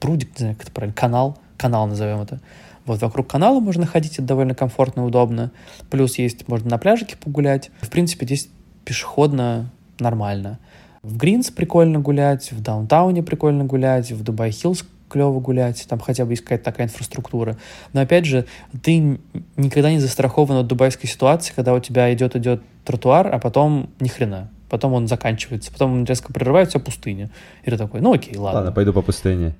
[0.00, 2.40] прудик, не знаю, как это правильно, канал, канал назовем это.
[2.86, 5.52] Вот вокруг канала можно ходить, это довольно комфортно и удобно.
[5.90, 7.70] Плюс есть, можно на пляжике погулять.
[7.80, 8.48] В принципе, здесь
[8.84, 10.58] пешеходно нормально.
[11.04, 16.24] В Гринс прикольно гулять, в Даунтауне прикольно гулять, в Дубай Хиллз клево гулять, там хотя
[16.24, 17.56] бы есть какая-то такая инфраструктура.
[17.92, 18.46] Но опять же,
[18.82, 19.18] ты
[19.56, 24.50] никогда не застрахован от дубайской ситуации, когда у тебя идет-идет тротуар, а потом ни хрена.
[24.68, 27.30] Потом он заканчивается, потом он резко прерывается, пустыня.
[27.64, 28.60] И ты такой, ну окей, ладно.
[28.60, 29.54] Ладно, пойду по пустыне.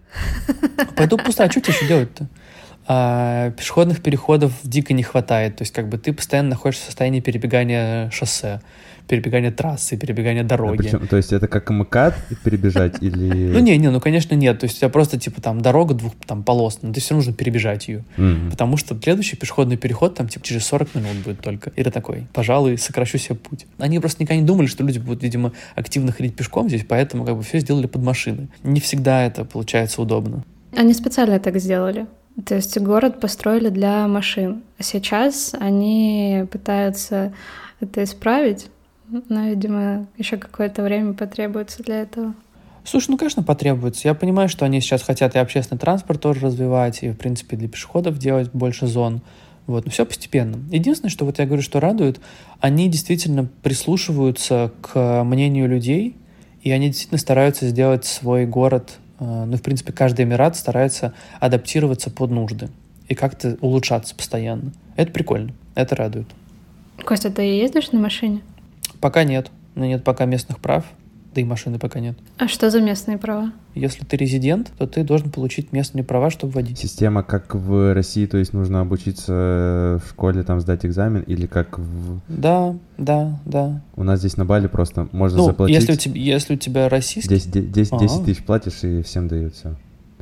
[0.97, 2.27] Пойду по пустыне, а что тебе еще делать-то?
[2.89, 5.57] А, пешеходных переходов дико не хватает.
[5.57, 8.61] То есть как бы ты постоянно находишься в состоянии перебегания шоссе
[9.07, 10.75] перебегание трассы, перебегание дороги.
[10.75, 12.15] А причем, то есть это как МКАД
[12.45, 13.47] перебежать или...
[13.57, 14.59] Ну не, не, ну конечно нет.
[14.59, 17.25] То есть у тебя просто типа там дорога двух там полос, но ты все равно
[17.25, 18.05] нужно перебежать ее.
[18.51, 21.71] Потому что следующий пешеходный переход там типа через 40 минут будет только.
[21.71, 23.67] И ты такой, пожалуй, сокращу себе путь.
[23.79, 27.37] Они просто никогда не думали, что люди будут, видимо, активно ходить пешком здесь, поэтому как
[27.37, 28.49] бы все сделали под машины.
[28.63, 30.45] Не всегда это получается удобно.
[30.77, 32.07] Они специально так сделали.
[32.45, 34.63] То есть город построили для машин.
[34.79, 37.33] А сейчас они пытаются
[37.81, 38.69] это исправить,
[39.09, 42.35] но, видимо, еще какое-то время потребуется для этого.
[42.85, 44.07] Слушай, ну, конечно, потребуется.
[44.07, 47.69] Я понимаю, что они сейчас хотят и общественный транспорт тоже развивать, и, в принципе, для
[47.69, 49.23] пешеходов делать больше зон.
[49.67, 50.59] Вот, но все постепенно.
[50.71, 52.21] Единственное, что вот я говорю, что радует,
[52.61, 56.17] они действительно прислушиваются к мнению людей,
[56.63, 62.11] и они действительно стараются сделать свой город, э, ну, в принципе, каждый эмират старается адаптироваться
[62.11, 62.69] под нужды
[63.09, 64.73] и как-то улучшаться постоянно.
[64.95, 66.29] Это прикольно, это радует.
[67.05, 68.43] Костя, ты ездишь на машине?
[69.01, 69.51] Пока нет.
[69.75, 70.85] У меня нет пока местных прав,
[71.35, 72.17] да и машины пока нет.
[72.39, 73.53] А что за местные права?
[73.75, 76.79] Если ты резидент, то ты должен получить местные права, чтобы водить.
[76.79, 81.79] Система как в России, то есть нужно обучиться в школе, там сдать экзамен, или как
[81.79, 82.21] в...
[82.29, 83.83] Да, да, да.
[83.97, 85.77] У нас здесь на Бали просто можно ну, заплатить...
[85.77, 87.35] если у тебя, если у тебя российский...
[87.35, 89.77] 10, 10, 10 тысяч платишь, и всем дают все.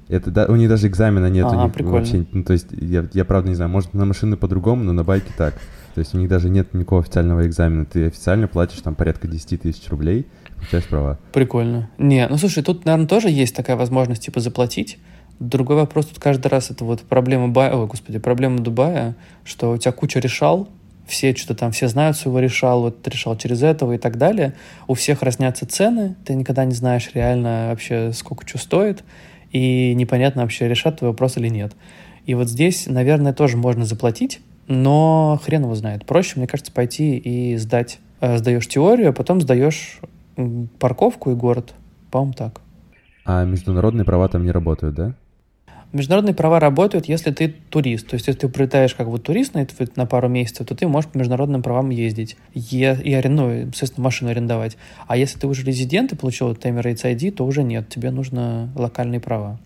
[0.09, 1.99] Это да, у них даже экзамена нет, а, у них прикольно.
[1.99, 5.05] вообще, ну, то есть я, я правда не знаю, может на машины по-другому, но на
[5.05, 5.55] байке так.
[5.95, 7.85] То есть у них даже нет никакого официального экзамена.
[7.85, 10.27] Ты официально платишь там порядка 10 тысяч рублей,
[10.57, 11.19] получаешь права.
[11.33, 11.89] Прикольно.
[11.99, 14.99] Не, ну слушай, тут, наверное, тоже есть такая возможность, типа, заплатить.
[15.39, 19.77] Другой вопрос тут каждый раз это вот проблема Бая, ой, господи, проблема Дубая, что у
[19.77, 20.69] тебя куча решал,
[21.07, 24.55] все что-то там, все знают своего решал, вот решал через этого и так далее.
[24.87, 29.05] У всех разнятся цены, ты никогда не знаешь реально вообще, сколько что стоит,
[29.53, 31.73] и непонятно вообще, решат твой вопрос или нет.
[32.27, 36.07] И вот здесь, наверное, тоже можно заплатить, но хрен его знает.
[36.07, 37.99] Проще, мне кажется, пойти и сдать.
[38.21, 40.01] Э, сдаешь теорию, а потом сдаешь
[40.79, 41.75] парковку и город.
[42.11, 42.61] По-моему, так.
[43.25, 45.15] А международные права там не работают, да?
[45.93, 48.09] Международные права работают, если ты турист.
[48.09, 51.09] То есть, если ты прилетаешь как бы турист на, на пару месяцев, то ты можешь
[51.09, 54.77] по международным правам ездить и, и ну, естественно, машину арендовать.
[55.07, 59.21] А если ты уже резидент и получил Emirates ID, то уже нет, тебе нужно локальные
[59.21, 59.61] права.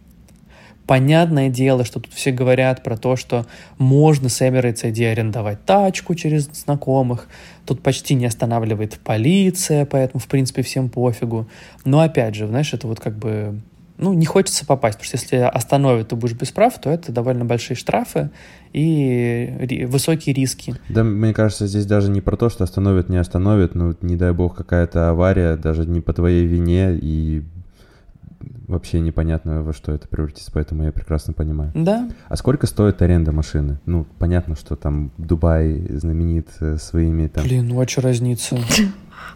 [0.89, 3.45] Понятное дело, что тут все говорят про то, что
[3.77, 7.29] можно с Emirates ID арендовать тачку через знакомых.
[7.67, 11.47] Тут почти не останавливает полиция, поэтому, в принципе, всем пофигу.
[11.85, 13.61] Но, опять же, знаешь, это вот как бы
[13.99, 17.45] ну, не хочется попасть, потому что если остановят, то будешь без прав, то это довольно
[17.45, 18.31] большие штрафы
[18.73, 20.75] и высокие риски.
[20.89, 24.33] Да, мне кажется, здесь даже не про то, что остановят, не остановят, ну, не дай
[24.33, 27.43] бог, какая-то авария, даже не по твоей вине, и
[28.67, 31.73] вообще непонятно, во что это превратится, поэтому я прекрасно понимаю.
[31.75, 32.09] Да.
[32.29, 33.79] А сколько стоит аренда машины?
[33.87, 37.45] Ну, понятно, что там Дубай знаменит э, своими там...
[37.45, 38.59] Блин, ну а что разница?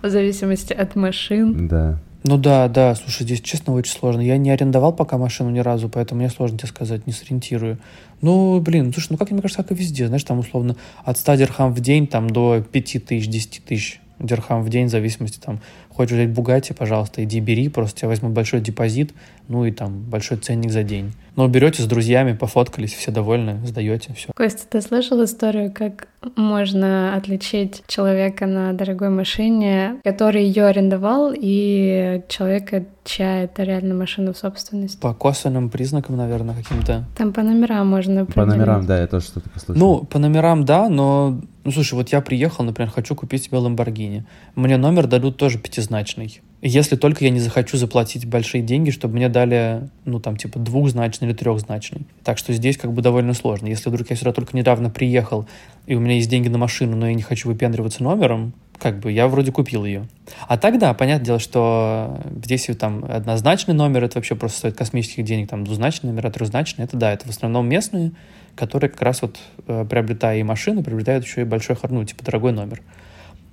[0.02, 1.68] В зависимости от машин.
[1.68, 1.98] Да.
[2.24, 4.20] Ну да, да, слушай, здесь честно очень сложно.
[4.20, 7.78] Я не арендовал пока машину ни разу, поэтому мне сложно тебе сказать, не сориентирую.
[8.20, 11.34] Ну, блин, слушай, ну как, мне кажется, как и везде, знаешь, там условно от 100
[11.34, 15.60] дирхам в день там до 5 тысяч, 10 тысяч дирхам в день, в зависимости там,
[15.88, 19.12] хочешь взять Бугати, пожалуйста, иди бери, просто тебя возьмут большой депозит,
[19.48, 21.12] ну и там большой ценник за день.
[21.34, 24.30] Но берете с друзьями, пофоткались, все довольны, сдаете, все.
[24.36, 32.22] Костя, ты слышал историю, как можно отличить человека на дорогой машине, который ее арендовал, и
[32.28, 35.00] человека, чья это реально машина в собственности?
[35.00, 37.04] По косвенным признакам, наверное, каким-то.
[37.16, 39.80] Там по номерам можно По номерам, да, я тоже что-то послышал.
[39.80, 41.40] Ну, по номерам, да, но...
[41.64, 44.24] Ну, слушай, вот я приехал, например, хочу купить себе Ламборгини.
[44.56, 46.40] Мне номер дадут тоже пятизначный.
[46.60, 51.28] Если только я не захочу заплатить большие деньги, чтобы мне дали, ну, там, типа, двухзначный
[51.28, 52.02] или трехзначный.
[52.24, 53.66] Так что здесь как бы довольно сложно.
[53.66, 55.48] Если вдруг я сюда только недавно приехал,
[55.86, 59.12] и у меня есть деньги на машину, но я не хочу выпендриваться номером, как бы
[59.12, 60.08] я вроде купил ее.
[60.48, 65.48] А тогда, понятное дело, что здесь там однозначный номер, это вообще просто стоит космических денег,
[65.48, 68.10] там двузначный номер, трехзначный, это да, это в основном местные,
[68.56, 72.52] которые как раз вот э, приобретая и машину, приобретают еще и большой, ну, типа дорогой
[72.52, 72.82] номер.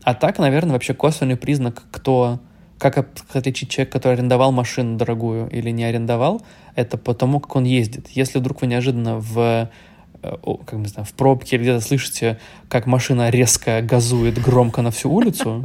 [0.03, 2.39] А так, наверное, вообще косвенный признак, кто
[2.79, 6.41] как отличить человека, который арендовал машину дорогую или не арендовал,
[6.75, 8.07] это по тому, как он ездит.
[8.09, 9.69] Если вдруг вы неожиданно в
[10.23, 10.35] э,
[10.65, 15.11] как мы знаем, в пробке или где-то слышите, как машина резко газует громко на всю
[15.11, 15.63] улицу,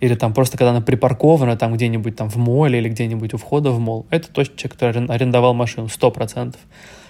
[0.00, 3.70] или там просто когда она припаркована там где-нибудь там в моле или где-нибудь у входа
[3.70, 6.60] в мол, это точно человек, который арендовал машину, сто процентов.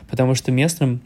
[0.09, 1.01] Потому что местным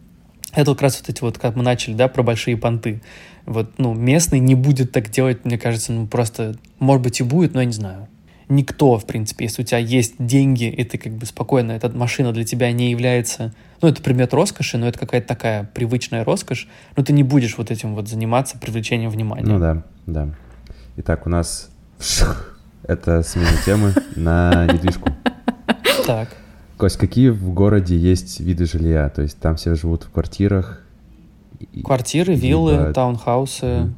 [0.55, 3.03] это как раз вот эти вот, как мы начали, да, про большие понты.
[3.47, 7.55] Вот, ну, местный не будет так делать, мне кажется, ну, просто, может быть, и будет,
[7.55, 8.09] но я не знаю
[8.49, 12.33] никто, в принципе, если у тебя есть деньги, и ты как бы спокойно, эта машина
[12.33, 17.05] для тебя не является, ну, это предмет роскоши, но это какая-то такая привычная роскошь, но
[17.05, 19.47] ты не будешь вот этим вот заниматься привлечением внимания.
[19.47, 20.29] Ну да, да.
[20.97, 21.71] Итак, у нас
[22.83, 25.11] это смена темы на недвижку.
[26.07, 26.29] Так.
[26.79, 29.09] Кость, какие в городе есть виды жилья?
[29.09, 30.81] То есть там все живут в квартирах?
[31.83, 33.93] Квартиры, виллы, таунхаусы.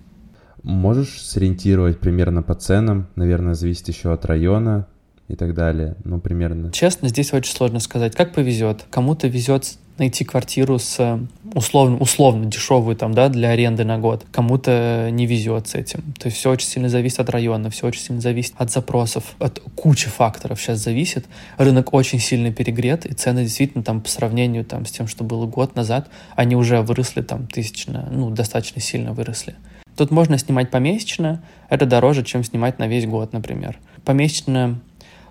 [0.62, 3.08] Можешь сориентировать примерно по ценам?
[3.16, 4.86] Наверное, зависит еще от района
[5.30, 5.96] и так далее.
[6.04, 6.72] Ну, примерно.
[6.72, 8.14] Честно, здесь очень сложно сказать.
[8.14, 8.84] Как повезет.
[8.90, 11.20] Кому-то везет найти квартиру с
[11.54, 14.24] условно, условно дешевую там, да, для аренды на год.
[14.32, 16.14] Кому-то не везет с этим.
[16.18, 19.60] То есть все очень сильно зависит от района, все очень сильно зависит от запросов, от
[19.76, 21.26] кучи факторов сейчас зависит.
[21.58, 25.46] Рынок очень сильно перегрет, и цены действительно там по сравнению там с тем, что было
[25.46, 29.54] год назад, они уже выросли там тысячно, ну, достаточно сильно выросли.
[29.96, 33.78] Тут можно снимать помесячно, это дороже, чем снимать на весь год, например.
[34.04, 34.80] Помесячно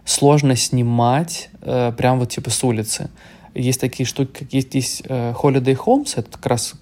[0.10, 3.10] сложно снимать э, прям вот типа с улицы.
[3.54, 6.74] Есть такие штуки, как есть, есть э, Holiday Homes, это как раз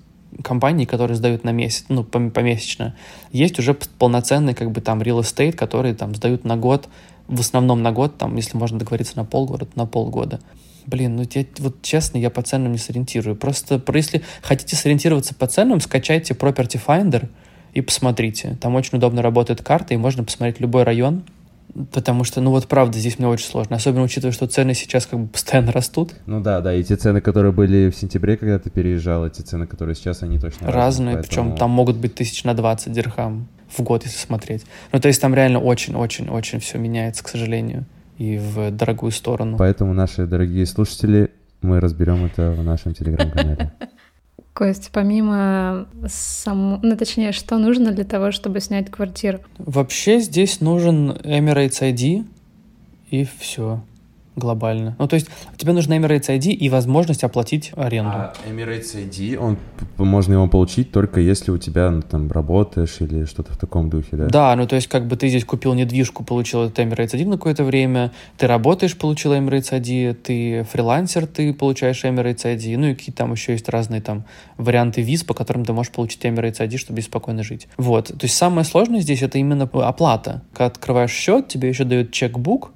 [0.43, 2.95] компании, которые сдают на месяц, ну, помесячно.
[3.31, 6.87] Есть уже полноценный, как бы, там, real estate, которые, там, сдают на год,
[7.27, 10.39] в основном на год, там, если можно договориться на полгода, на полгода.
[10.85, 13.35] Блин, ну, я, вот честно, я по ценам не сориентирую.
[13.35, 17.29] Просто, если хотите сориентироваться по ценам, скачайте Property Finder—
[17.77, 18.57] и посмотрите.
[18.59, 21.23] Там очень удобно работает карта, и можно посмотреть любой район,
[21.91, 25.19] потому что, ну вот правда, здесь мне очень сложно, особенно учитывая, что цены сейчас как
[25.19, 26.13] бы постоянно растут.
[26.25, 29.67] Ну да, да, и те цены, которые были в сентябре, когда ты переезжал, эти цены,
[29.67, 30.75] которые сейчас, они точно разные.
[30.75, 31.27] Разные, поэтому...
[31.27, 34.65] причем там могут быть тысяч на 20 дирхам в год, если смотреть.
[34.91, 37.85] Ну то есть там реально очень-очень-очень все меняется, к сожалению,
[38.17, 39.57] и в дорогую сторону.
[39.57, 43.71] Поэтому, наши дорогие слушатели, мы разберем это в нашем телеграм-канале.
[44.57, 46.79] Кость, помимо сам...
[46.81, 49.37] ну, точнее, что нужно для того, чтобы снять квартиру?
[49.59, 52.25] Вообще здесь нужен Emirates ID,
[53.11, 53.81] и все.
[54.37, 54.95] Глобально.
[54.99, 55.27] Ну, то есть
[55.57, 58.11] тебе нужно Emirates ID и возможность оплатить аренду.
[58.13, 59.57] А Emirates ID, он,
[59.97, 64.15] можно его получить только если у тебя ну, там работаешь или что-то в таком духе,
[64.15, 64.27] да?
[64.27, 67.37] Да, ну то есть как бы ты здесь купил недвижку, получил этот Emirates ID на
[67.37, 72.93] какое-то время, ты работаешь, получил Emirates ID, ты фрилансер, ты получаешь Emirates ID, ну и
[72.93, 74.25] какие там еще есть разные там
[74.57, 77.67] варианты виз, по которым ты можешь получить Emirates ID, чтобы спокойно жить.
[77.77, 80.43] Вот, то есть самое сложное здесь это именно оплата.
[80.53, 82.71] Когда открываешь счет, тебе еще дают чекбук,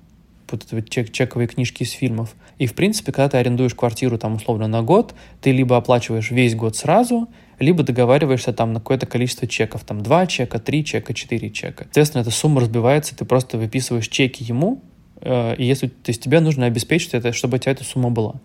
[0.51, 2.35] вот вот чек, чековые книжки из фильмов.
[2.57, 6.55] И, в принципе, когда ты арендуешь квартиру, там, условно, на год, ты либо оплачиваешь весь
[6.55, 7.29] год сразу,
[7.59, 11.83] либо договариваешься там на какое-то количество чеков, там, два чека, три чека, четыре чека.
[11.85, 14.81] Соответственно, эта сумма разбивается, ты просто выписываешь чеки ему,
[15.21, 18.35] э, и если, то есть тебе нужно обеспечить это, чтобы у тебя эта сумма была.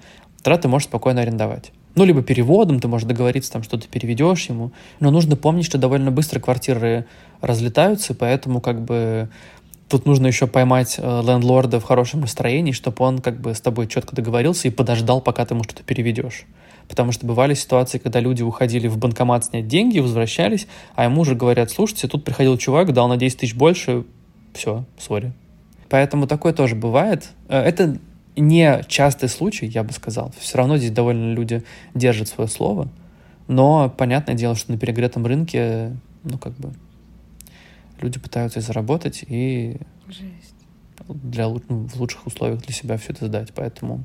[0.42, 1.72] Тогда ты можешь спокойно арендовать.
[1.96, 4.70] Ну, либо переводом, ты можешь договориться, там, что ты переведешь ему.
[5.00, 7.06] Но нужно помнить, что довольно быстро квартиры
[7.40, 9.30] разлетаются, поэтому как бы
[9.88, 13.86] Тут нужно еще поймать э, лендлорда в хорошем настроении, чтобы он как бы с тобой
[13.86, 16.44] четко договорился и подождал, пока ты ему что-то переведешь.
[16.88, 20.66] Потому что бывали ситуации, когда люди уходили в банкомат снять деньги, возвращались,
[20.96, 24.04] а ему уже говорят, слушайте, тут приходил чувак, дал на 10 тысяч больше,
[24.54, 25.32] все, сори.
[25.88, 27.30] Поэтому такое тоже бывает.
[27.48, 27.98] Э, это
[28.36, 30.32] не частый случай, я бы сказал.
[30.38, 31.62] Все равно здесь довольно люди
[31.94, 32.88] держат свое слово.
[33.46, 36.72] Но понятное дело, что на перегретом рынке, ну, как бы,
[38.00, 39.76] люди пытаются заработать и
[40.08, 40.54] Жесть.
[41.08, 44.04] для ну, в лучших условиях для себя все это сдать, поэтому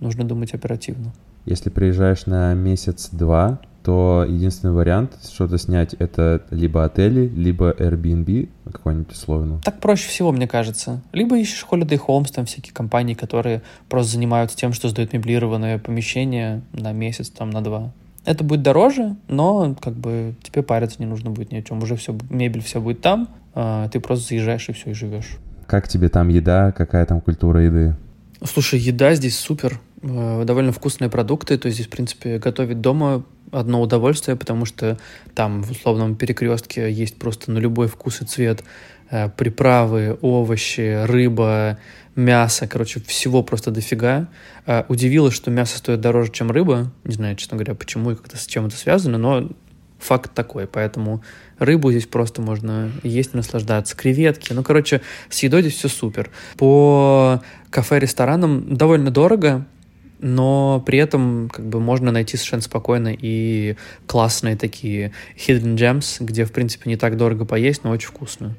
[0.00, 1.12] нужно думать оперативно.
[1.44, 9.12] Если приезжаешь на месяц-два, то единственный вариант что-то снять это либо отели, либо Airbnb, какой-нибудь
[9.12, 9.60] условно.
[9.62, 11.00] Так проще всего, мне кажется.
[11.12, 16.62] Либо ищешь Holiday Homes, там всякие компании, которые просто занимаются тем, что сдают меблированное помещение
[16.72, 17.92] на месяц, там, на два.
[18.26, 21.82] Это будет дороже, но как бы тебе париться не нужно будет ни о чем.
[21.82, 25.38] Уже все, мебель все будет там, а ты просто заезжаешь и все, и живешь.
[25.66, 26.72] Как тебе там еда?
[26.72, 27.96] Какая там культура еды?
[28.42, 29.80] Слушай, еда здесь супер.
[30.02, 31.56] Э, довольно вкусные продукты.
[31.56, 34.98] То есть здесь, в принципе, готовить дома одно удовольствие, потому что
[35.34, 38.64] там в условном перекрестке есть просто на любой вкус и цвет
[39.10, 41.78] э, приправы, овощи, рыба,
[42.16, 44.28] мясо, короче, всего просто дофига.
[44.66, 46.90] Э, удивило, что мясо стоит дороже, чем рыба.
[47.04, 49.48] Не знаю, честно говоря, почему и как-то с чем это связано, но
[49.98, 50.66] факт такой.
[50.66, 51.22] Поэтому
[51.58, 53.96] рыбу здесь просто можно есть наслаждаться.
[53.96, 54.52] Креветки.
[54.52, 56.30] Ну, короче, с едой здесь все супер.
[56.56, 59.66] По кафе-ресторанам довольно дорого,
[60.18, 66.44] но при этом как бы можно найти совершенно спокойно и классные такие hidden gems, где,
[66.44, 68.56] в принципе, не так дорого поесть, но очень вкусно.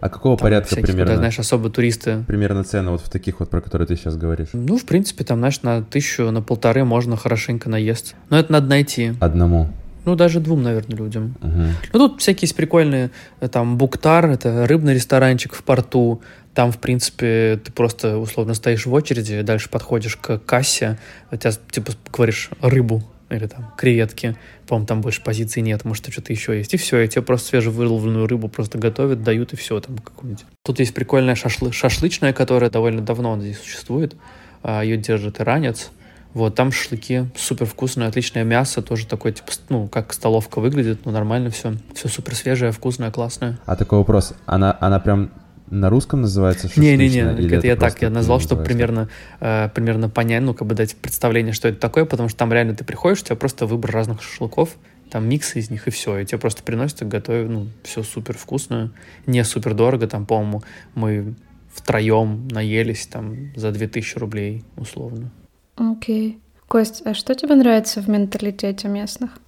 [0.00, 1.12] А какого там порядка всякие, примерно?
[1.12, 2.24] Куда, знаешь, особо туристы.
[2.26, 4.48] Примерно цены вот в таких вот, про которые ты сейчас говоришь.
[4.52, 8.14] Ну, в принципе, там, знаешь, на тысячу, на полторы можно хорошенько наесть.
[8.30, 9.14] Но это надо найти.
[9.20, 9.68] Одному?
[10.04, 11.34] Ну, даже двум, наверное, людям.
[11.42, 11.62] Угу.
[11.92, 16.22] Ну, тут всякие есть прикольные, э, там, Буктар, это рыбный ресторанчик в порту,
[16.54, 20.96] там, в принципе, ты просто условно стоишь в очереди, дальше подходишь к кассе,
[21.32, 26.32] у тебя, типа, говоришь рыбу или там креветки, по-моему, там больше позиций нет, может, что-то
[26.32, 29.98] еще есть, и все, и тебе просто свежевыловленную рыбу просто готовят, дают, и все, там,
[29.98, 30.44] какую-нибудь.
[30.62, 31.72] Тут есть прикольная шашлы...
[31.72, 34.14] шашлычная, которая довольно давно здесь существует,
[34.62, 35.90] а, ее держит иранец,
[36.36, 41.10] вот, там шашлыки супер вкусные, отличное мясо, тоже такое, типа, ну, как столовка выглядит, ну,
[41.10, 41.76] нормально все.
[41.94, 43.58] Все супер свежее, вкусное, классное.
[43.64, 45.30] А такой вопрос, она, она прям
[45.68, 49.08] на русском называется Не-не-не, это, это я так, я назвал, чтобы примерно,
[49.40, 52.74] э, примерно понять, ну, как бы дать представление, что это такое, потому что там реально
[52.74, 54.76] ты приходишь, у тебя просто выбор разных шашлыков,
[55.10, 58.36] там микс из них и все, и тебе просто приносят и готовят, ну, все супер
[58.36, 58.92] вкусно,
[59.26, 60.62] не супер дорого, там, по-моему,
[60.94, 61.34] мы
[61.72, 65.30] втроем наелись там за 2000 рублей, условно.
[65.76, 66.32] Окей.
[66.32, 66.40] Okay.
[66.68, 69.38] Кость, а что тебе нравится в менталитете местных?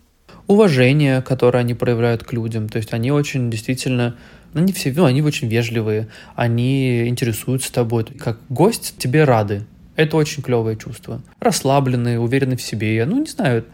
[0.47, 4.17] Уважение, которое они проявляют к людям, то есть они очень действительно
[4.55, 8.05] ну, не все, ну, они очень вежливые, они интересуются тобой.
[8.05, 9.65] Как гость тебе рады.
[9.97, 11.21] Это очень клевое чувство.
[11.41, 13.05] Расслабленные, уверены в себе.
[13.05, 13.65] Ну, не знаю,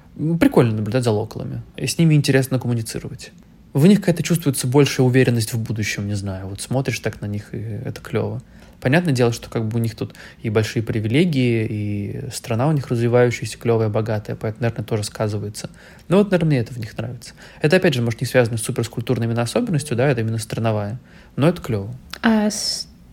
[0.41, 1.63] прикольно наблюдать за локалами.
[1.77, 3.33] И с ними интересно коммуницировать.
[3.75, 6.47] В них какая-то чувствуется большая уверенность в будущем, не знаю.
[6.47, 8.41] Вот смотришь так на них, и это клево.
[8.85, 12.89] Понятное дело, что как бы у них тут и большие привилегии, и страна у них
[12.89, 15.71] развивающаяся, клевая, богатая, поэтому, наверное, тоже сказывается.
[16.09, 17.33] Но вот, наверное, это в них нравится.
[17.63, 20.99] Это, опять же, может, не связано с суперскультурной именно особенностью, да, это именно страновая,
[21.35, 21.95] но это клево.
[22.21, 22.51] А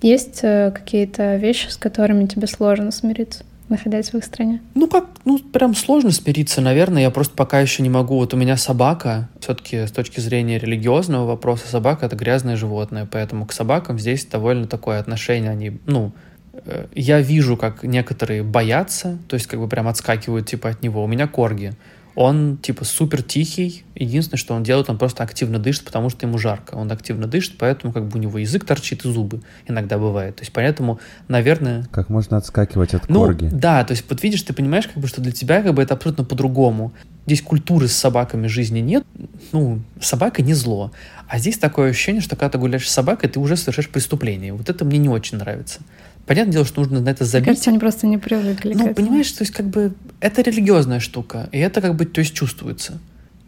[0.02, 3.46] есть э, какие-то вещи, с которыми тебе сложно смириться?
[3.72, 4.62] Находясь в их стране?
[4.76, 7.02] Ну как, ну прям сложно смириться, наверное.
[7.02, 8.18] Я просто пока еще не могу.
[8.18, 13.46] Вот у меня собака, все-таки с точки зрения религиозного вопроса, собака это грязное животное, поэтому
[13.46, 15.50] к собакам здесь довольно такое отношение.
[15.50, 16.12] Они, ну,
[16.54, 21.04] э, я вижу, как некоторые боятся, то есть как бы прям отскакивают типа от него.
[21.04, 21.74] У меня корги.
[22.16, 23.84] Он, типа, супер тихий.
[23.95, 26.76] Единственное, что он делает, он просто активно дышит, потому что ему жарко.
[26.76, 30.36] Он активно дышит, поэтому как бы у него язык торчит и зубы иногда бывает.
[30.36, 31.88] То есть, поэтому, наверное...
[31.91, 33.49] Как можно отскакивать от ну, корги?
[33.51, 35.93] Да, то есть, вот видишь, ты понимаешь, как бы, что для тебя как бы это
[35.93, 36.91] абсолютно по-другому.
[37.26, 39.05] Здесь культуры с собаками жизни нет.
[39.51, 40.91] Ну, собака не зло.
[41.28, 44.53] А здесь такое ощущение, что когда ты гуляешь с собакой, ты уже совершаешь преступление.
[44.53, 45.80] Вот это мне не очень нравится.
[46.26, 47.48] Понятное дело, что нужно на это забить.
[47.48, 48.74] Мне кажется, они просто не привыкли.
[48.74, 52.34] Ну, понимаешь, то есть как бы это религиозная штука, и это как бы, то есть
[52.34, 53.00] чувствуется.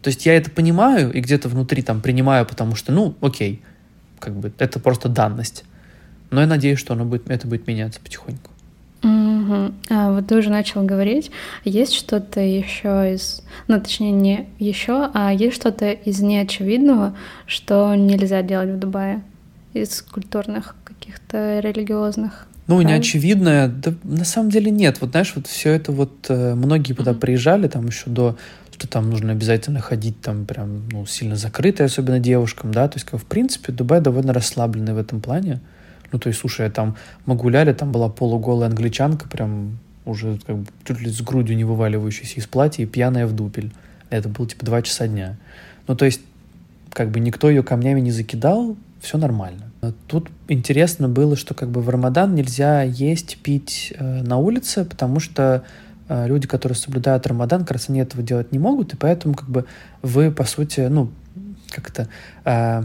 [0.02, 3.62] То есть я это понимаю и где-то внутри там принимаю, потому что, ну, окей,
[4.18, 5.64] как бы это просто данность.
[6.30, 8.50] Но я надеюсь, что оно будет, это будет меняться потихоньку.
[9.04, 9.74] Угу.
[9.90, 11.30] А вот ты уже начал говорить,
[11.64, 17.14] есть что-то еще из, ну точнее не еще, а есть что-то из неочевидного,
[17.46, 19.22] что нельзя делать в Дубае
[19.74, 22.46] из культурных каких-то религиозных.
[22.66, 22.96] Ну, правильно?
[22.96, 25.00] неочевидное, да на самом деле нет.
[25.00, 27.18] Вот знаешь, вот все это вот э, многие туда mm-hmm.
[27.18, 28.36] приезжали, там еще до
[28.74, 33.06] что там нужно обязательно ходить там прям ну, сильно закрытой, особенно девушкам, да, то есть
[33.06, 35.60] как в принципе Дубай довольно расслабленный в этом плане.
[36.12, 40.66] Ну, то есть, слушай, там мы гуляли, там была полуголая англичанка, прям уже как бы
[40.84, 43.72] чуть ли с грудью не вываливающейся из платья и пьяная в дупель.
[44.10, 45.36] Это было типа два часа дня.
[45.86, 46.20] Ну, то есть,
[46.90, 49.70] как бы никто ее камнями не закидал, все нормально.
[50.06, 55.20] Тут интересно было, что как бы в Рамадан нельзя есть, пить э, на улице, потому
[55.20, 55.64] что
[56.08, 59.48] э, люди, которые соблюдают Рамадан, как раз они этого делать не могут, и поэтому как
[59.48, 59.64] бы
[60.02, 61.10] вы, по сути, ну,
[61.70, 62.08] как-то...
[62.44, 62.82] Э,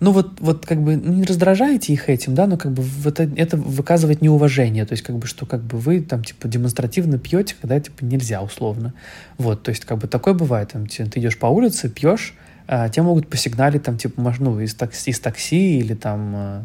[0.00, 3.56] ну вот, вот как бы не раздражаете их этим, да, но как бы это, это
[3.58, 7.78] выказывает неуважение, то есть как бы что как бы вы там типа демонстративно пьете, когда
[7.78, 8.94] типа нельзя условно,
[9.36, 12.34] вот, то есть как бы такое бывает, там ты идешь по улице, пьешь,
[12.72, 16.64] а, те могут посигналить там типа ну, из такси, из такси или там а,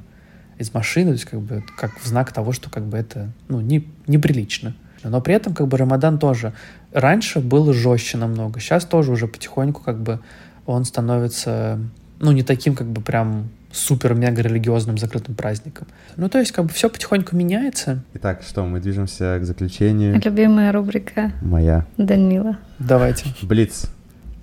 [0.59, 3.59] из машины, то есть как бы как в знак того, что как бы это ну,
[3.59, 4.75] не, неприлично.
[5.03, 6.53] Но при этом как бы Рамадан тоже
[6.93, 10.19] раньше был жестче намного, сейчас тоже уже потихоньку как бы
[10.67, 11.79] он становится
[12.19, 15.87] ну не таким как бы прям супер-мега религиозным закрытым праздником.
[16.15, 18.03] Ну, то есть, как бы все потихоньку меняется.
[18.13, 20.21] Итак, что, мы движемся к заключению.
[20.23, 21.33] Любимая рубрика.
[21.41, 21.85] Моя.
[21.97, 22.57] Данила.
[22.79, 23.25] Давайте.
[23.41, 23.91] Блиц.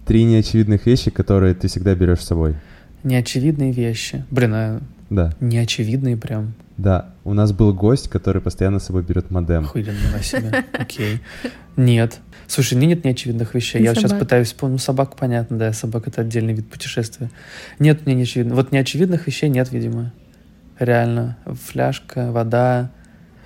[0.07, 2.55] Три неочевидных вещи, которые ты всегда берешь с собой.
[3.05, 4.25] Неочевидные вещи.
[4.31, 4.81] Блин, а...
[5.11, 5.33] Да.
[5.41, 6.55] Неочевидные прям.
[6.77, 7.11] Да.
[7.25, 9.65] У нас был гость, который постоянно с собой берет модем.
[9.65, 10.65] Охуенно на себя.
[10.73, 11.21] Окей.
[11.77, 12.19] Нет.
[12.47, 13.83] Слушай, мне нет неочевидных вещей.
[13.83, 14.75] Я сейчас пытаюсь вспомнить.
[14.75, 15.73] Ну, собака, понятно, да.
[15.73, 17.31] Собака— это отдельный вид путешествия.
[17.79, 18.57] Нет мне неочевидных.
[18.57, 20.13] Вот неочевидных вещей нет, видимо.
[20.79, 21.37] Реально.
[21.47, 22.91] Фляжка, вода,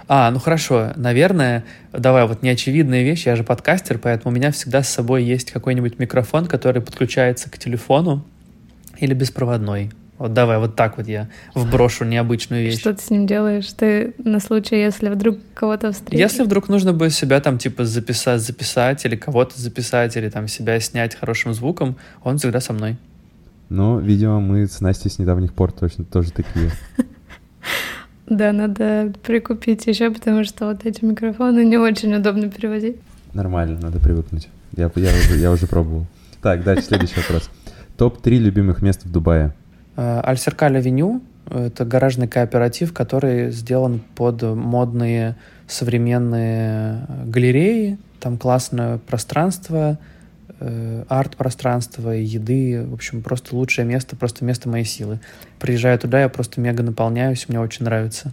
[0.09, 4.82] а, ну хорошо, наверное, давай вот неочевидные вещи, я же подкастер, поэтому у меня всегда
[4.82, 8.24] с собой есть какой-нибудь микрофон, который подключается к телефону
[8.98, 9.90] или беспроводной.
[10.18, 12.80] Вот давай, вот так вот я вброшу необычную вещь.
[12.80, 13.66] Что ты с ним делаешь?
[13.72, 16.18] Ты на случай, если вдруг кого-то встретишь?
[16.18, 20.80] Если вдруг нужно будет себя там типа записать, записать, или кого-то записать, или там себя
[20.80, 22.96] снять хорошим звуком, он всегда со мной.
[23.68, 26.70] Ну, видимо, мы с Настей с недавних пор точно тоже такие.
[28.29, 32.97] Да, надо прикупить еще, потому что вот эти микрофоны не очень удобно перевозить.
[33.35, 34.49] Нормально, надо привыкнуть.
[34.77, 36.07] Я, я, уже, я уже пробовал.
[36.43, 37.51] Так, дальше следующий вопрос.
[37.97, 39.55] Топ-3 любимых мест в Дубае.
[39.97, 45.37] Э, Аль-Серкаль Авеню— это гаражный кооператив, который сделан под модные
[45.68, 47.99] современные галереи.
[48.20, 49.99] Там классное пространство,
[50.61, 52.84] э, арт-пространство, еды.
[52.86, 55.20] В общем, просто лучшее место, просто место моей силы.
[55.59, 58.32] Приезжаю туда, я просто мега наполняюсь, мне очень нравится.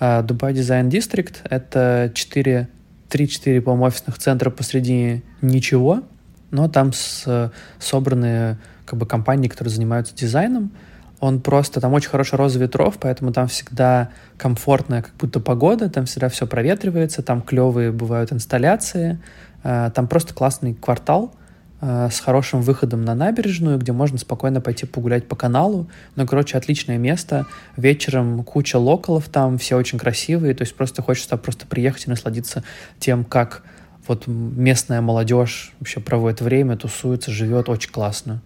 [0.00, 2.68] Дубай Дизайн Дистрикт— это 4,
[3.08, 6.02] 3-4, по-моему, офисных центра посреди ничего,
[6.50, 10.72] но там с, собраны как бы компании, которые занимаются дизайном.
[11.20, 16.06] Он просто, там очень хорошая роза ветров, поэтому там всегда комфортная как будто погода, там
[16.06, 19.18] всегда все проветривается, там клевые бывают инсталляции,
[19.62, 21.34] а, там просто классный квартал—
[21.84, 25.88] с хорошим выходом на набережную, где можно спокойно пойти погулять по каналу.
[26.16, 27.46] Ну, короче, отличное место.
[27.76, 30.54] Вечером куча локалов там, все очень красивые.
[30.54, 32.64] То есть просто хочется просто приехать и насладиться
[32.98, 33.62] тем, как
[34.06, 38.40] вот местная молодежь вообще проводит время, тусуется, живет очень классно.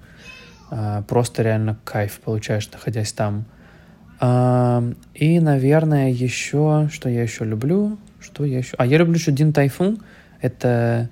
[0.71, 3.45] Э, просто реально кайф получаешь, находясь там.
[4.21, 8.75] И, наверное, еще, что я еще люблю, что я еще...
[8.77, 10.01] А, я люблю еще Дин Тайфун.
[10.41, 11.09] Это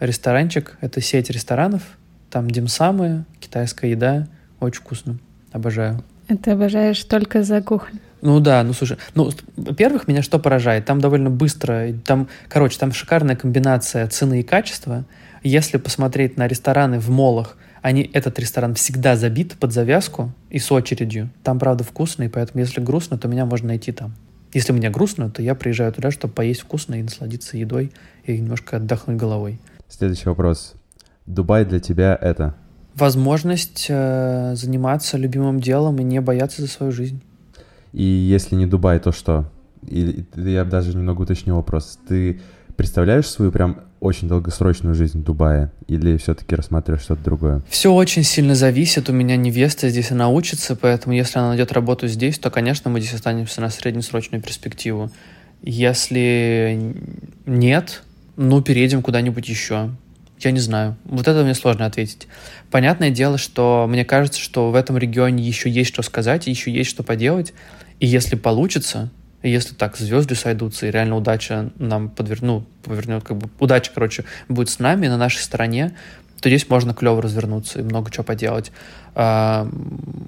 [0.00, 0.76] ресторанчик.
[0.80, 1.82] Это сеть ресторанов.
[2.30, 4.26] Там димсамы, китайская еда.
[4.58, 5.18] Очень вкусно.
[5.52, 6.02] Обожаю.
[6.28, 8.00] Это обожаешь только за кухню?
[8.22, 10.84] Ну да, ну слушай, ну, во-первых, меня что поражает?
[10.84, 15.04] Там довольно быстро, там, короче, там шикарная комбинация цены и качества.
[15.42, 20.70] Если посмотреть на рестораны в молах, они, этот ресторан всегда забит под завязку и с
[20.70, 21.30] очередью.
[21.42, 24.14] Там, правда, вкусно, и поэтому, если грустно, то меня можно найти там.
[24.52, 27.90] Если мне грустно, то я приезжаю туда, чтобы поесть вкусно и насладиться едой
[28.24, 29.58] и немножко отдохнуть головой.
[29.90, 30.74] Следующий вопрос.
[31.26, 32.54] Дубай для тебя это?
[32.94, 37.20] Возможность э, заниматься любимым делом и не бояться за свою жизнь.
[37.92, 39.50] И если не Дубай, то что?
[39.86, 41.98] И, я даже немного уточню вопрос.
[42.06, 42.40] Ты
[42.76, 47.62] представляешь свою прям очень долгосрочную жизнь в Дубае или все-таки рассматриваешь что-то другое?
[47.68, 49.08] Все очень сильно зависит.
[49.10, 53.00] У меня невеста здесь, она учится, поэтому если она найдет работу здесь, то, конечно, мы
[53.00, 55.10] здесь останемся на среднесрочную перспективу.
[55.62, 56.94] Если
[57.44, 58.02] нет,
[58.40, 59.90] ну, переедем куда-нибудь еще.
[60.38, 60.96] Я не знаю.
[61.04, 62.26] Вот это мне сложно ответить.
[62.70, 66.88] Понятное дело, что мне кажется, что в этом регионе еще есть что сказать, еще есть
[66.88, 67.52] что поделать.
[67.98, 69.10] И если получится,
[69.42, 74.24] если так звезды сойдутся, и реально удача нам подвернет, ну, повернет, как бы удача, короче,
[74.48, 75.94] будет с нами, на нашей стороне,
[76.40, 78.72] то здесь можно клево развернуться и много чего поделать.
[79.14, 79.68] А,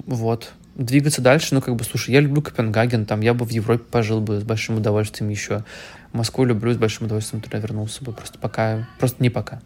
[0.04, 0.52] вот.
[0.74, 4.20] Двигаться дальше, ну, как бы, слушай, я люблю Копенгаген, там, я бы в Европе пожил
[4.20, 5.64] бы с большим удовольствием еще.
[6.12, 9.60] Москву люблю, с большим удовольствием туда вернулся бы, просто пока, просто не пока.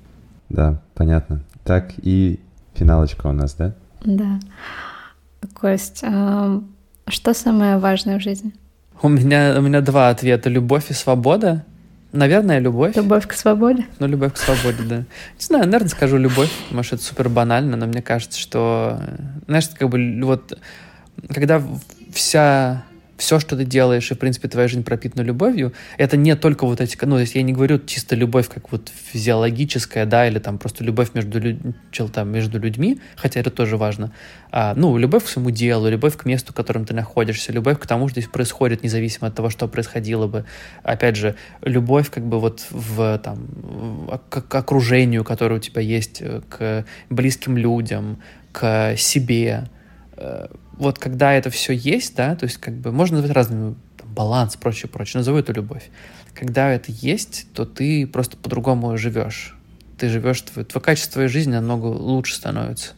[0.49, 1.41] Да, понятно.
[1.65, 2.41] Так, и
[2.75, 3.75] финалочка у нас, да?
[4.05, 4.39] Да.
[5.55, 6.63] Кость, а
[7.09, 8.53] что самое важное в жизни?
[9.03, 10.49] У меня, у меня два ответа.
[10.49, 11.65] Любовь и свобода.
[12.13, 12.97] Наверное, любовь.
[12.97, 13.87] Любовь к свободе?
[13.99, 14.97] Ну, любовь к свободе, да.
[14.99, 15.05] Не
[15.41, 16.51] знаю, наверное, скажу любовь.
[16.71, 19.01] Может, это супер банально, но мне кажется, что,
[19.47, 20.59] знаешь, как бы вот,
[21.29, 21.63] когда
[22.13, 22.85] вся
[23.17, 26.81] все, что ты делаешь, и, в принципе, твоя жизнь пропитана любовью, это не только вот
[26.81, 30.59] эти, ну, то есть я не говорю чисто любовь как вот физиологическая, да, или там
[30.59, 31.59] просто любовь между, люд...
[32.13, 34.13] там, между людьми, хотя это тоже важно.
[34.51, 37.87] А, ну, любовь к своему делу, любовь к месту, в котором ты находишься, любовь к
[37.87, 40.45] тому, что здесь происходит, независимо от того, что происходило бы.
[40.83, 46.43] Опять же, любовь как бы вот в, там, к, окружению, которое у тебя есть, э,
[46.49, 48.19] к близким людям,
[48.53, 49.69] к себе,
[50.17, 50.47] э,
[50.77, 54.57] вот когда это все есть, да, то есть как бы можно назвать разными, там, баланс,
[54.57, 55.91] прочее, прочее, назову это любовь.
[56.35, 59.55] Когда это есть, то ты просто по-другому живешь.
[59.99, 62.93] Ты живешь, твое, твое качество твоей жизни намного лучше становится.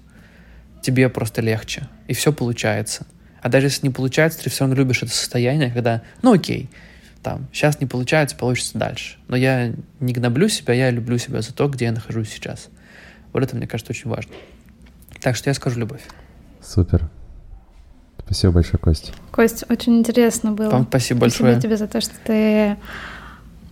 [0.83, 3.07] Тебе просто легче, и все получается.
[3.41, 6.69] А даже если не получается, ты все равно любишь это состояние, когда, ну окей,
[7.23, 9.19] там, сейчас не получается, получится дальше.
[9.29, 12.69] Но я не гноблю себя, я люблю себя за то, где я нахожусь сейчас.
[13.33, 14.33] Вот это, мне кажется, очень важно.
[15.21, 16.03] Так что я скажу любовь.
[16.61, 17.09] Супер.
[18.29, 19.13] Спасибо большое, Костя.
[19.31, 20.69] Кость, очень интересно было.
[20.69, 21.53] Вам спасибо большое.
[21.55, 22.77] Спасибо тебе за то, что ты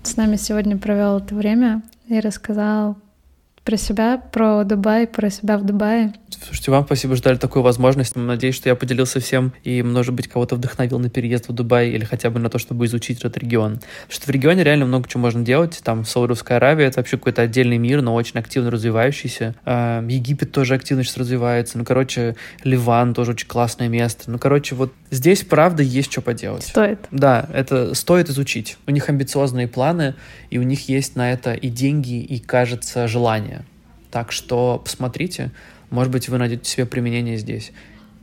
[0.03, 2.97] с нами сегодня провел это время и рассказал
[3.67, 6.15] про себя, про Дубай, про себя в Дубае.
[6.31, 8.15] Слушайте, вам спасибо, что дали такую возможность.
[8.15, 12.05] Надеюсь, что я поделился всем и, может быть, кого-то вдохновил на переезд в Дубай или
[12.05, 13.81] хотя бы на то, чтобы изучить этот регион.
[13.81, 15.81] Потому что в регионе реально много чего можно делать.
[15.83, 19.57] Там Саудовская Аравия— это вообще какой-то отдельный мир, но очень активно развивающийся.
[19.65, 21.77] А, Египет тоже активно сейчас развивается.
[21.77, 24.31] Ну, короче, Ливан тоже очень классное место.
[24.31, 26.63] Ну, короче, вот здесь, правда, есть что поделать.
[26.65, 27.01] Стоит.
[27.11, 28.77] Да, это стоит изучить.
[28.87, 30.15] У них амбициозные планы,
[30.51, 33.56] и у них есть на это и деньги, и, кажется, желание.
[34.17, 35.51] Так что посмотрите,
[35.91, 37.73] может быть, вы найдете себе применение здесь.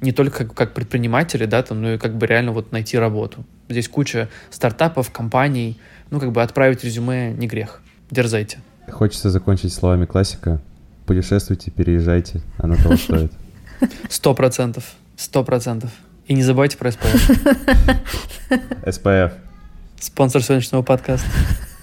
[0.01, 3.45] Не только как, как предприниматели, да, там, но и как бы реально вот найти работу.
[3.69, 5.79] Здесь куча стартапов, компаний.
[6.09, 7.79] Ну, как бы отправить резюме не грех.
[8.09, 8.57] Дерзайте.
[8.89, 10.59] Хочется закончить словами классика.
[11.05, 13.31] Путешествуйте, переезжайте, оно того стоит.
[14.09, 14.95] Сто процентов.
[15.15, 15.91] Сто процентов.
[16.25, 17.99] И не забывайте про SPF.
[18.83, 19.33] SPF.
[19.99, 21.29] Спонсор сегодняшнего подкаста.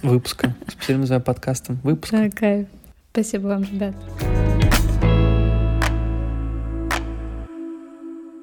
[0.01, 0.53] Выпуска.
[0.67, 1.79] Специально называю подкастом.
[1.81, 2.13] Выпуск.
[2.35, 2.67] Кайф.
[3.11, 3.93] Спасибо вам, ребят.